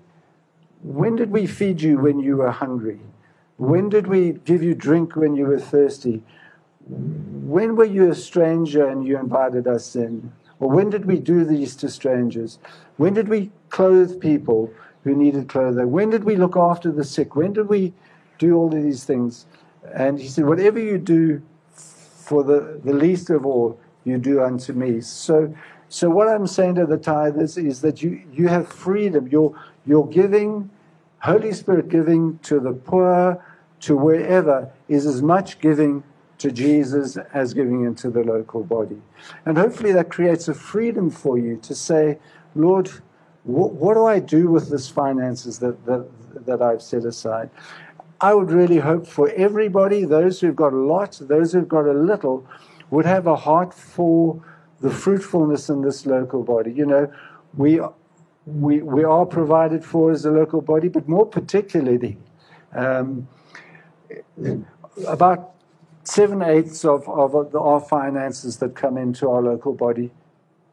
when 0.81 1.15
did 1.15 1.31
we 1.31 1.47
feed 1.47 1.81
you 1.81 1.99
when 1.99 2.19
you 2.19 2.37
were 2.37 2.51
hungry? 2.51 2.99
When 3.57 3.89
did 3.89 4.07
we 4.07 4.33
give 4.33 4.61
you 4.61 4.75
drink 4.75 5.15
when 5.15 5.35
you 5.35 5.45
were 5.45 5.59
thirsty? 5.59 6.23
When 6.89 7.75
were 7.75 7.85
you 7.85 8.09
a 8.09 8.15
stranger 8.15 8.87
and 8.87 9.05
you 9.05 9.17
invited 9.17 9.67
us 9.67 9.95
in? 9.95 10.31
Or 10.59 10.69
when 10.69 10.89
did 10.89 11.05
we 11.05 11.19
do 11.19 11.43
these 11.43 11.75
to 11.77 11.89
strangers? 11.89 12.59
When 12.97 13.13
did 13.13 13.27
we 13.27 13.51
clothe 13.69 14.19
people 14.19 14.73
who 15.03 15.15
needed 15.15 15.49
clothing? 15.49 15.91
When 15.91 16.09
did 16.09 16.23
we 16.23 16.35
look 16.35 16.55
after 16.55 16.91
the 16.91 17.03
sick? 17.03 17.35
When 17.35 17.53
did 17.53 17.67
we 17.67 17.93
do 18.39 18.55
all 18.55 18.73
of 18.73 18.81
these 18.81 19.03
things? 19.03 19.45
And 19.93 20.19
he 20.19 20.27
said, 20.27 20.45
Whatever 20.45 20.79
you 20.79 20.97
do 20.97 21.41
for 21.73 22.43
the, 22.43 22.79
the 22.83 22.93
least 22.93 23.29
of 23.29 23.45
all, 23.45 23.79
you 24.03 24.17
do 24.17 24.41
unto 24.41 24.73
me. 24.73 25.01
So, 25.01 25.53
so 25.89 26.09
what 26.09 26.27
I'm 26.27 26.47
saying 26.47 26.75
to 26.75 26.85
the 26.85 26.97
tithers 26.97 27.63
is 27.63 27.81
that 27.81 28.01
you, 28.01 28.21
you 28.33 28.47
have 28.47 28.67
freedom. 28.67 29.27
You're, 29.27 29.57
you're 29.85 30.07
giving, 30.07 30.69
Holy 31.19 31.53
Spirit 31.53 31.89
giving 31.89 32.39
to 32.39 32.59
the 32.59 32.73
poor, 32.73 33.43
to 33.81 33.95
wherever, 33.95 34.69
is 34.87 35.05
as 35.05 35.21
much 35.21 35.59
giving 35.59 36.03
to 36.37 36.51
Jesus 36.51 37.17
as 37.33 37.53
giving 37.53 37.85
into 37.85 38.09
the 38.09 38.23
local 38.23 38.63
body. 38.63 39.01
And 39.45 39.57
hopefully 39.57 39.91
that 39.93 40.09
creates 40.09 40.47
a 40.47 40.53
freedom 40.53 41.09
for 41.09 41.37
you 41.37 41.57
to 41.57 41.73
say, 41.73 42.19
Lord, 42.55 42.89
what, 43.43 43.73
what 43.73 43.95
do 43.95 44.05
I 44.05 44.19
do 44.19 44.49
with 44.49 44.69
this 44.69 44.89
finances 44.89 45.59
that, 45.59 45.85
that, 45.85 46.07
that 46.45 46.61
I've 46.61 46.81
set 46.81 47.05
aside? 47.05 47.49
I 48.19 48.33
would 48.33 48.51
really 48.51 48.79
hope 48.79 49.05
for 49.07 49.29
everybody, 49.29 50.03
those 50.03 50.39
who've 50.39 50.55
got 50.55 50.73
a 50.73 50.77
lot, 50.77 51.19
those 51.21 51.53
who've 51.53 51.67
got 51.67 51.85
a 51.85 51.93
little, 51.93 52.47
would 52.89 53.05
have 53.05 53.27
a 53.27 53.35
heart 53.35 53.73
for 53.73 54.43
the 54.81 54.89
fruitfulness 54.89 55.69
in 55.69 55.81
this 55.81 56.05
local 56.05 56.43
body. 56.43 56.71
You 56.71 56.85
know, 56.85 57.11
we, 57.55 57.79
we, 58.45 58.81
we 58.81 59.03
are 59.03 59.25
provided 59.25 59.83
for 59.83 60.11
as 60.11 60.25
a 60.25 60.31
local 60.31 60.61
body, 60.61 60.87
but 60.87 61.07
more 61.07 61.25
particularly, 61.25 62.17
um, 62.73 63.27
about 65.07 65.53
seven 66.07 66.41
eighths 66.41 66.85
of, 66.85 67.07
of 67.09 67.55
our 67.55 67.79
finances 67.81 68.57
that 68.57 68.75
come 68.75 68.97
into 68.97 69.29
our 69.29 69.41
local 69.41 69.73
body 69.73 70.11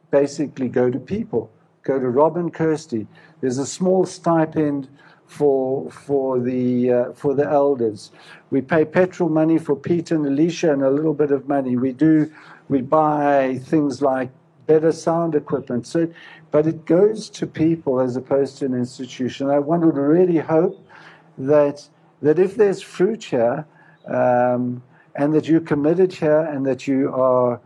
basically 0.09 0.69
go 0.69 0.89
to 0.89 0.99
people, 0.99 1.51
go 1.83 1.99
to 1.99 2.09
Robin 2.09 2.49
Kirsty. 2.49 3.05
There's 3.41 3.57
a 3.57 3.65
small 3.65 4.05
stipend 4.05 4.87
for 5.27 5.91
for 5.91 6.39
the 6.39 6.91
uh, 6.91 7.13
for 7.13 7.33
the 7.33 7.45
elders. 7.45 8.11
We 8.49 8.61
pay 8.61 8.85
petrol 8.85 9.29
money 9.29 9.57
for 9.57 9.75
Peter 9.75 10.15
and 10.15 10.25
Alicia 10.25 10.71
and 10.71 10.83
a 10.83 10.89
little 10.89 11.13
bit 11.13 11.31
of 11.31 11.47
money. 11.47 11.75
We 11.75 11.91
do 11.91 12.31
we 12.69 12.81
buy 12.81 13.59
things 13.63 14.01
like 14.01 14.29
better 14.67 14.91
sound 14.91 15.35
equipment. 15.35 15.85
So, 15.85 16.07
but 16.51 16.65
it 16.65 16.85
goes 16.85 17.29
to 17.31 17.45
people 17.45 17.99
as 17.99 18.15
opposed 18.15 18.59
to 18.59 18.65
an 18.65 18.73
institution. 18.73 19.49
I 19.49 19.59
would 19.59 19.81
really 19.81 20.39
hope 20.39 20.77
that 21.37 21.89
that 22.21 22.39
if 22.39 22.55
there's 22.55 22.81
fruit 22.81 23.25
here, 23.25 23.65
um, 24.07 24.81
and 25.15 25.33
that 25.33 25.47
you're 25.47 25.61
committed 25.61 26.13
here, 26.13 26.41
and 26.41 26.65
that 26.65 26.87
you 26.87 27.13
are 27.13 27.59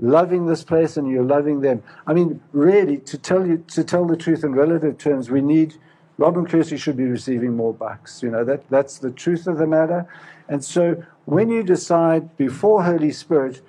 loving 0.00 0.46
this 0.46 0.64
place 0.64 0.96
and 0.96 1.08
you're 1.08 1.22
loving 1.22 1.60
them. 1.60 1.82
I 2.06 2.14
mean, 2.14 2.40
really, 2.52 2.98
to 2.98 3.18
tell 3.18 3.46
you 3.46 3.64
to 3.68 3.84
tell 3.84 4.06
the 4.06 4.16
truth 4.16 4.42
in 4.44 4.52
relative 4.52 4.98
terms, 4.98 5.30
we 5.30 5.40
need 5.40 5.76
Robin 6.16 6.46
Kirsty 6.46 6.76
should 6.76 6.96
be 6.96 7.04
receiving 7.04 7.56
more 7.56 7.72
bucks. 7.72 8.22
You 8.22 8.30
know, 8.30 8.44
that, 8.44 8.68
that's 8.70 8.98
the 8.98 9.10
truth 9.10 9.46
of 9.46 9.58
the 9.58 9.66
matter. 9.66 10.06
And 10.48 10.64
so 10.64 11.02
when 11.24 11.48
you 11.50 11.62
decide 11.62 12.36
before 12.36 12.84
Holy 12.84 13.10
Spirit 13.10 13.62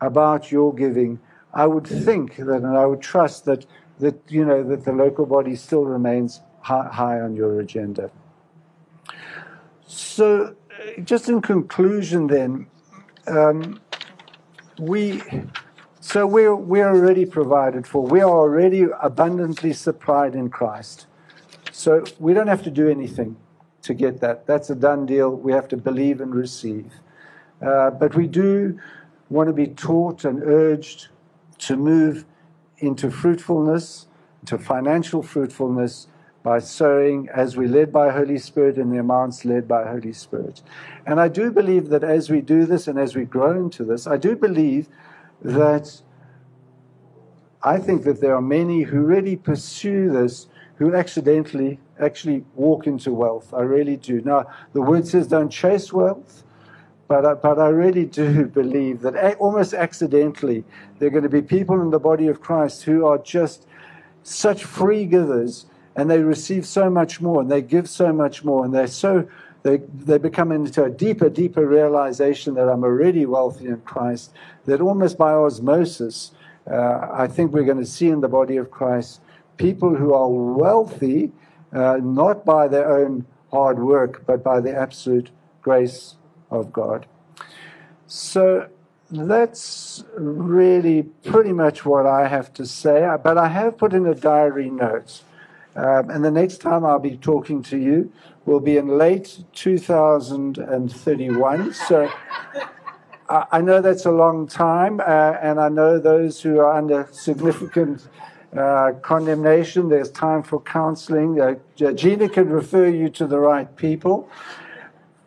about 0.00 0.52
your 0.52 0.74
giving, 0.74 1.18
I 1.52 1.66
would 1.66 1.86
think 1.86 2.36
that, 2.36 2.62
and 2.62 2.76
I 2.78 2.86
would 2.86 3.00
trust 3.00 3.44
that, 3.46 3.66
that 3.98 4.20
you 4.28 4.44
know, 4.44 4.62
that 4.62 4.84
the 4.84 4.92
local 4.92 5.26
body 5.26 5.56
still 5.56 5.84
remains 5.84 6.40
high, 6.60 6.88
high 6.92 7.20
on 7.20 7.34
your 7.34 7.58
agenda. 7.58 8.10
So, 9.86 10.54
just 11.04 11.28
in 11.28 11.40
conclusion, 11.40 12.26
then, 12.26 12.66
um, 13.26 13.80
we 14.78 15.22
so 16.00 16.26
we're 16.26 16.54
we're 16.54 16.88
already 16.88 17.26
provided 17.26 17.86
for. 17.86 18.02
We 18.02 18.20
are 18.20 18.30
already 18.30 18.86
abundantly 19.02 19.72
supplied 19.72 20.34
in 20.34 20.50
Christ. 20.50 21.06
So 21.72 22.04
we 22.18 22.34
don't 22.34 22.48
have 22.48 22.62
to 22.64 22.70
do 22.70 22.88
anything 22.88 23.36
to 23.82 23.94
get 23.94 24.20
that. 24.20 24.46
That's 24.46 24.70
a 24.70 24.74
done 24.74 25.06
deal. 25.06 25.30
We 25.30 25.52
have 25.52 25.68
to 25.68 25.76
believe 25.76 26.20
and 26.20 26.34
receive. 26.34 26.92
Uh, 27.60 27.90
but 27.90 28.14
we 28.14 28.26
do 28.26 28.78
want 29.30 29.48
to 29.48 29.52
be 29.52 29.66
taught 29.66 30.24
and 30.24 30.42
urged 30.42 31.08
to 31.58 31.76
move 31.76 32.24
into 32.78 33.10
fruitfulness, 33.10 34.06
to 34.46 34.58
financial 34.58 35.22
fruitfulness, 35.22 36.06
by 36.42 36.58
sowing 36.58 37.28
as 37.34 37.56
we 37.56 37.66
led 37.66 37.92
by 37.92 38.10
Holy 38.10 38.38
Spirit 38.38 38.78
in 38.78 38.90
the 38.90 38.98
amounts 38.98 39.44
led 39.44 39.66
by 39.66 39.86
Holy 39.86 40.12
Spirit. 40.12 40.62
And 41.06 41.20
I 41.20 41.28
do 41.28 41.50
believe 41.50 41.88
that 41.88 42.04
as 42.04 42.30
we 42.30 42.40
do 42.40 42.64
this 42.64 42.88
and 42.88 42.98
as 42.98 43.16
we 43.16 43.24
grow 43.24 43.58
into 43.58 43.84
this, 43.84 44.06
I 44.06 44.16
do 44.16 44.36
believe 44.36 44.88
that 45.42 46.00
I 47.62 47.78
think 47.78 48.04
that 48.04 48.20
there 48.20 48.34
are 48.34 48.42
many 48.42 48.82
who 48.82 49.00
really 49.00 49.36
pursue 49.36 50.10
this 50.10 50.46
who 50.76 50.94
accidentally 50.94 51.80
actually 51.98 52.44
walk 52.54 52.86
into 52.86 53.12
wealth. 53.12 53.52
I 53.52 53.62
really 53.62 53.96
do. 53.96 54.20
Now, 54.20 54.46
the 54.72 54.80
word 54.80 55.08
says 55.08 55.26
don't 55.26 55.50
chase 55.50 55.92
wealth, 55.92 56.44
but 57.08 57.26
I, 57.26 57.34
but 57.34 57.58
I 57.58 57.68
really 57.68 58.04
do 58.04 58.46
believe 58.60 59.00
that 59.00 59.36
almost 59.38 59.74
accidentally 59.74 60.64
there 60.98 61.08
are 61.08 61.10
going 61.10 61.24
to 61.24 61.28
be 61.28 61.42
people 61.42 61.80
in 61.82 61.90
the 61.90 61.98
body 61.98 62.28
of 62.28 62.40
Christ 62.40 62.84
who 62.84 63.04
are 63.06 63.18
just 63.18 63.66
such 64.22 64.62
free 64.64 65.04
givers 65.04 65.66
and 65.98 66.08
they 66.08 66.20
receive 66.20 66.64
so 66.64 66.88
much 66.88 67.20
more 67.20 67.40
and 67.40 67.50
they 67.50 67.60
give 67.60 67.90
so 67.90 68.12
much 68.12 68.44
more 68.44 68.64
and 68.64 68.72
they're 68.72 68.86
so 68.86 69.28
they, 69.64 69.78
they 69.92 70.16
become 70.16 70.52
into 70.52 70.84
a 70.84 70.88
deeper, 70.88 71.28
deeper 71.28 71.66
realization 71.66 72.54
that 72.54 72.68
I'm 72.68 72.84
already 72.84 73.26
wealthy 73.26 73.66
in 73.66 73.80
Christ, 73.80 74.32
that 74.66 74.80
almost 74.80 75.18
by 75.18 75.32
osmosis, 75.32 76.30
uh, 76.70 77.08
I 77.12 77.26
think 77.26 77.52
we're 77.52 77.64
going 77.64 77.80
to 77.80 77.84
see 77.84 78.08
in 78.08 78.20
the 78.20 78.28
body 78.28 78.56
of 78.56 78.70
Christ 78.70 79.20
people 79.56 79.96
who 79.96 80.14
are 80.14 80.28
wealthy, 80.28 81.32
uh, 81.72 81.98
not 82.00 82.44
by 82.44 82.68
their 82.68 82.88
own 82.88 83.26
hard 83.50 83.80
work, 83.80 84.24
but 84.24 84.44
by 84.44 84.60
the 84.60 84.72
absolute 84.72 85.30
grace 85.62 86.14
of 86.48 86.72
God. 86.72 87.06
So 88.06 88.68
that's 89.10 90.04
really 90.16 91.02
pretty 91.02 91.52
much 91.52 91.84
what 91.84 92.06
I 92.06 92.28
have 92.28 92.52
to 92.54 92.64
say. 92.64 93.04
But 93.24 93.36
I 93.36 93.48
have 93.48 93.76
put 93.76 93.92
in 93.92 94.06
a 94.06 94.14
diary 94.14 94.70
note. 94.70 95.24
Um, 95.76 96.10
and 96.10 96.24
the 96.24 96.30
next 96.30 96.58
time 96.58 96.84
I'll 96.84 96.98
be 96.98 97.16
talking 97.16 97.62
to 97.64 97.78
you 97.78 98.12
will 98.46 98.60
be 98.60 98.76
in 98.76 98.88
late 98.88 99.44
2031. 99.54 101.74
So 101.74 102.10
I 103.28 103.60
know 103.60 103.82
that's 103.82 104.06
a 104.06 104.10
long 104.10 104.46
time, 104.46 105.00
uh, 105.00 105.34
and 105.42 105.60
I 105.60 105.68
know 105.68 105.98
those 105.98 106.40
who 106.40 106.60
are 106.60 106.72
under 106.72 107.06
significant 107.12 108.08
uh, 108.56 108.92
condemnation, 109.02 109.90
there's 109.90 110.10
time 110.10 110.42
for 110.42 110.62
counseling. 110.62 111.38
Uh, 111.38 111.56
Gina 111.92 112.30
can 112.30 112.48
refer 112.48 112.88
you 112.88 113.10
to 113.10 113.26
the 113.26 113.38
right 113.38 113.76
people. 113.76 114.30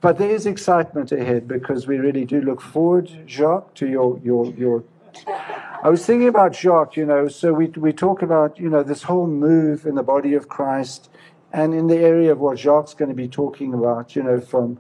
But 0.02 0.18
there 0.18 0.32
is 0.32 0.48
excitement 0.48 1.12
ahead 1.12 1.48
because 1.48 1.86
we 1.86 1.98
really 1.98 2.26
do 2.26 2.42
look 2.42 2.60
forward, 2.60 3.12
Jacques, 3.28 3.76
to 3.76 3.88
your, 3.88 4.20
your, 4.24 4.48
your. 4.56 4.84
I 5.28 5.90
was 5.90 6.06
thinking 6.06 6.28
about 6.28 6.56
Jacques, 6.56 6.96
you 6.96 7.06
know, 7.06 7.28
so 7.28 7.54
we, 7.54 7.68
we 7.68 7.92
talk 7.92 8.22
about, 8.22 8.60
you 8.60 8.70
know, 8.70 8.84
this 8.84 9.04
whole 9.04 9.28
move 9.28 9.86
in 9.86 9.96
the 9.96 10.04
body 10.04 10.34
of 10.34 10.48
Christ 10.48 11.10
and 11.52 11.74
in 11.74 11.88
the 11.88 11.98
area 11.98 12.32
of 12.32 12.40
what 12.40 12.60
Jacques 12.60 12.90
is 12.90 12.94
going 12.94 13.10
to 13.10 13.16
be 13.16 13.28
talking 13.28 13.74
about, 13.74 14.16
you 14.16 14.24
know, 14.24 14.40
from 14.40 14.80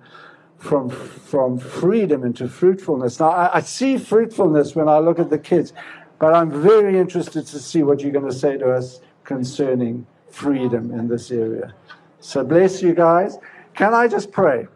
from 0.57 0.91
from 0.91 1.57
freedom 1.57 2.23
into 2.23 2.47
fruitfulness. 2.47 3.19
Now 3.19 3.29
I, 3.31 3.57
I, 3.57 3.61
see 3.61 3.97
fruitfulness 3.97 4.75
when 4.75 4.87
I 4.87 4.99
look 4.99 5.17
at 5.17 5.31
the 5.31 5.39
kids. 5.39 5.73
But 6.19 6.35
I'm 6.35 6.51
very 6.51 6.99
interested 6.99 7.47
to 7.47 7.59
see 7.59 7.81
what 7.81 8.01
you're 8.01 8.11
going 8.11 8.29
to 8.29 8.37
say 8.37 8.55
to 8.55 8.71
us 8.71 9.01
concerning 9.23 10.05
freedom 10.29 10.91
in 10.91 11.07
this 11.07 11.31
area. 11.31 11.73
So 12.19 12.43
bless 12.43 12.83
you 12.83 12.93
guys. 12.93 13.39
Can 13.73 13.95
I 13.95 14.07
just 14.07 14.31
pray? 14.31 14.67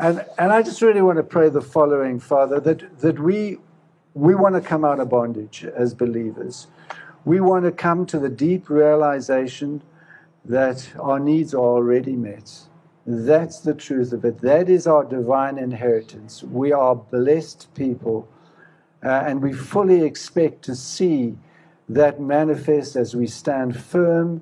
And, 0.00 0.24
and 0.36 0.52
I 0.52 0.62
just 0.62 0.82
really 0.82 1.00
want 1.00 1.18
to 1.18 1.22
pray 1.22 1.48
the 1.48 1.60
following, 1.60 2.18
Father, 2.18 2.58
that, 2.58 2.98
that 3.00 3.20
we, 3.20 3.58
we 4.16 4.34
want 4.34 4.54
to 4.54 4.62
come 4.62 4.82
out 4.82 4.98
of 4.98 5.10
bondage 5.10 5.62
as 5.76 5.92
believers. 5.92 6.68
We 7.26 7.38
want 7.38 7.66
to 7.66 7.70
come 7.70 8.06
to 8.06 8.18
the 8.18 8.30
deep 8.30 8.70
realization 8.70 9.82
that 10.42 10.88
our 10.98 11.20
needs 11.20 11.52
are 11.52 11.58
already 11.58 12.16
met. 12.16 12.50
That's 13.04 13.60
the 13.60 13.74
truth 13.74 14.14
of 14.14 14.24
it. 14.24 14.40
That 14.40 14.70
is 14.70 14.86
our 14.86 15.04
divine 15.04 15.58
inheritance. 15.58 16.42
We 16.42 16.72
are 16.72 16.96
blessed 16.96 17.68
people 17.74 18.26
uh, 19.04 19.08
and 19.26 19.42
we 19.42 19.52
fully 19.52 20.02
expect 20.02 20.62
to 20.62 20.74
see 20.74 21.36
that 21.86 22.18
manifest 22.18 22.96
as 22.96 23.14
we 23.14 23.26
stand 23.26 23.78
firm 23.78 24.40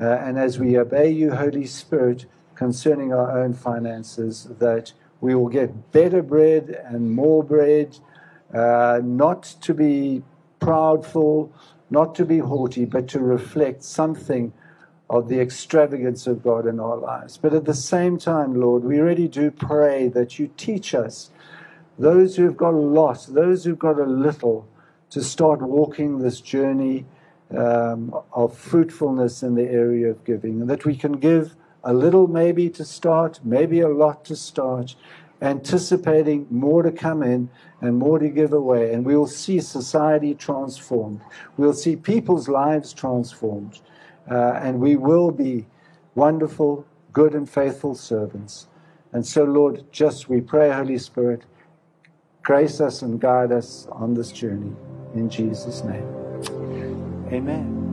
uh, 0.00 0.06
and 0.06 0.38
as 0.38 0.58
we 0.58 0.78
obey 0.78 1.10
you, 1.10 1.34
Holy 1.34 1.66
Spirit, 1.66 2.24
concerning 2.54 3.12
our 3.12 3.38
own 3.38 3.52
finances, 3.52 4.48
that 4.58 4.94
we 5.20 5.34
will 5.34 5.48
get 5.48 5.92
better 5.92 6.22
bread 6.22 6.82
and 6.86 7.12
more 7.14 7.44
bread, 7.44 7.98
uh, 8.54 9.00
not 9.02 9.42
to 9.62 9.74
be 9.74 10.22
proudful, 10.60 11.50
not 11.90 12.14
to 12.14 12.24
be 12.24 12.38
haughty, 12.38 12.84
but 12.84 13.08
to 13.08 13.18
reflect 13.18 13.82
something 13.82 14.52
of 15.10 15.28
the 15.28 15.40
extravagance 15.40 16.26
of 16.26 16.42
God 16.42 16.66
in 16.66 16.80
our 16.80 16.96
lives. 16.96 17.36
But 17.36 17.52
at 17.52 17.66
the 17.66 17.74
same 17.74 18.18
time, 18.18 18.58
Lord, 18.58 18.84
we 18.84 18.98
really 18.98 19.28
do 19.28 19.50
pray 19.50 20.08
that 20.08 20.38
you 20.38 20.50
teach 20.56 20.94
us 20.94 21.30
those 21.98 22.36
who've 22.36 22.56
got 22.56 22.74
a 22.74 22.78
lot, 22.78 23.26
those 23.28 23.64
who've 23.64 23.78
got 23.78 23.98
a 23.98 24.04
little, 24.04 24.66
to 25.10 25.22
start 25.22 25.60
walking 25.60 26.18
this 26.18 26.40
journey 26.40 27.04
um, 27.56 28.14
of 28.32 28.56
fruitfulness 28.56 29.42
in 29.42 29.54
the 29.54 29.68
area 29.70 30.10
of 30.10 30.24
giving, 30.24 30.60
and 30.62 30.70
that 30.70 30.84
we 30.84 30.96
can 30.96 31.12
give 31.12 31.54
a 31.84 31.92
little 31.92 32.26
maybe 32.26 32.70
to 32.70 32.84
start, 32.84 33.38
maybe 33.44 33.80
a 33.80 33.88
lot 33.88 34.24
to 34.24 34.34
start, 34.34 34.96
anticipating 35.44 36.46
more 36.50 36.82
to 36.82 36.90
come 36.90 37.22
in 37.22 37.50
and 37.80 37.96
more 37.98 38.18
to 38.18 38.28
give 38.28 38.52
away. 38.52 38.92
And 38.92 39.04
we 39.04 39.16
will 39.16 39.26
see 39.26 39.60
society 39.60 40.34
transformed. 40.34 41.20
We'll 41.56 41.74
see 41.74 41.96
people's 41.96 42.48
lives 42.48 42.92
transformed. 42.92 43.80
Uh, 44.30 44.52
and 44.62 44.80
we 44.80 44.96
will 44.96 45.30
be 45.30 45.66
wonderful, 46.14 46.86
good, 47.12 47.34
and 47.34 47.48
faithful 47.48 47.94
servants. 47.94 48.68
And 49.12 49.24
so, 49.26 49.44
Lord, 49.44 49.84
just 49.92 50.28
we 50.28 50.40
pray, 50.40 50.72
Holy 50.72 50.98
Spirit, 50.98 51.42
grace 52.42 52.80
us 52.80 53.02
and 53.02 53.20
guide 53.20 53.52
us 53.52 53.86
on 53.92 54.14
this 54.14 54.32
journey. 54.32 54.72
In 55.14 55.28
Jesus' 55.28 55.84
name. 55.84 56.08
Amen. 57.30 57.83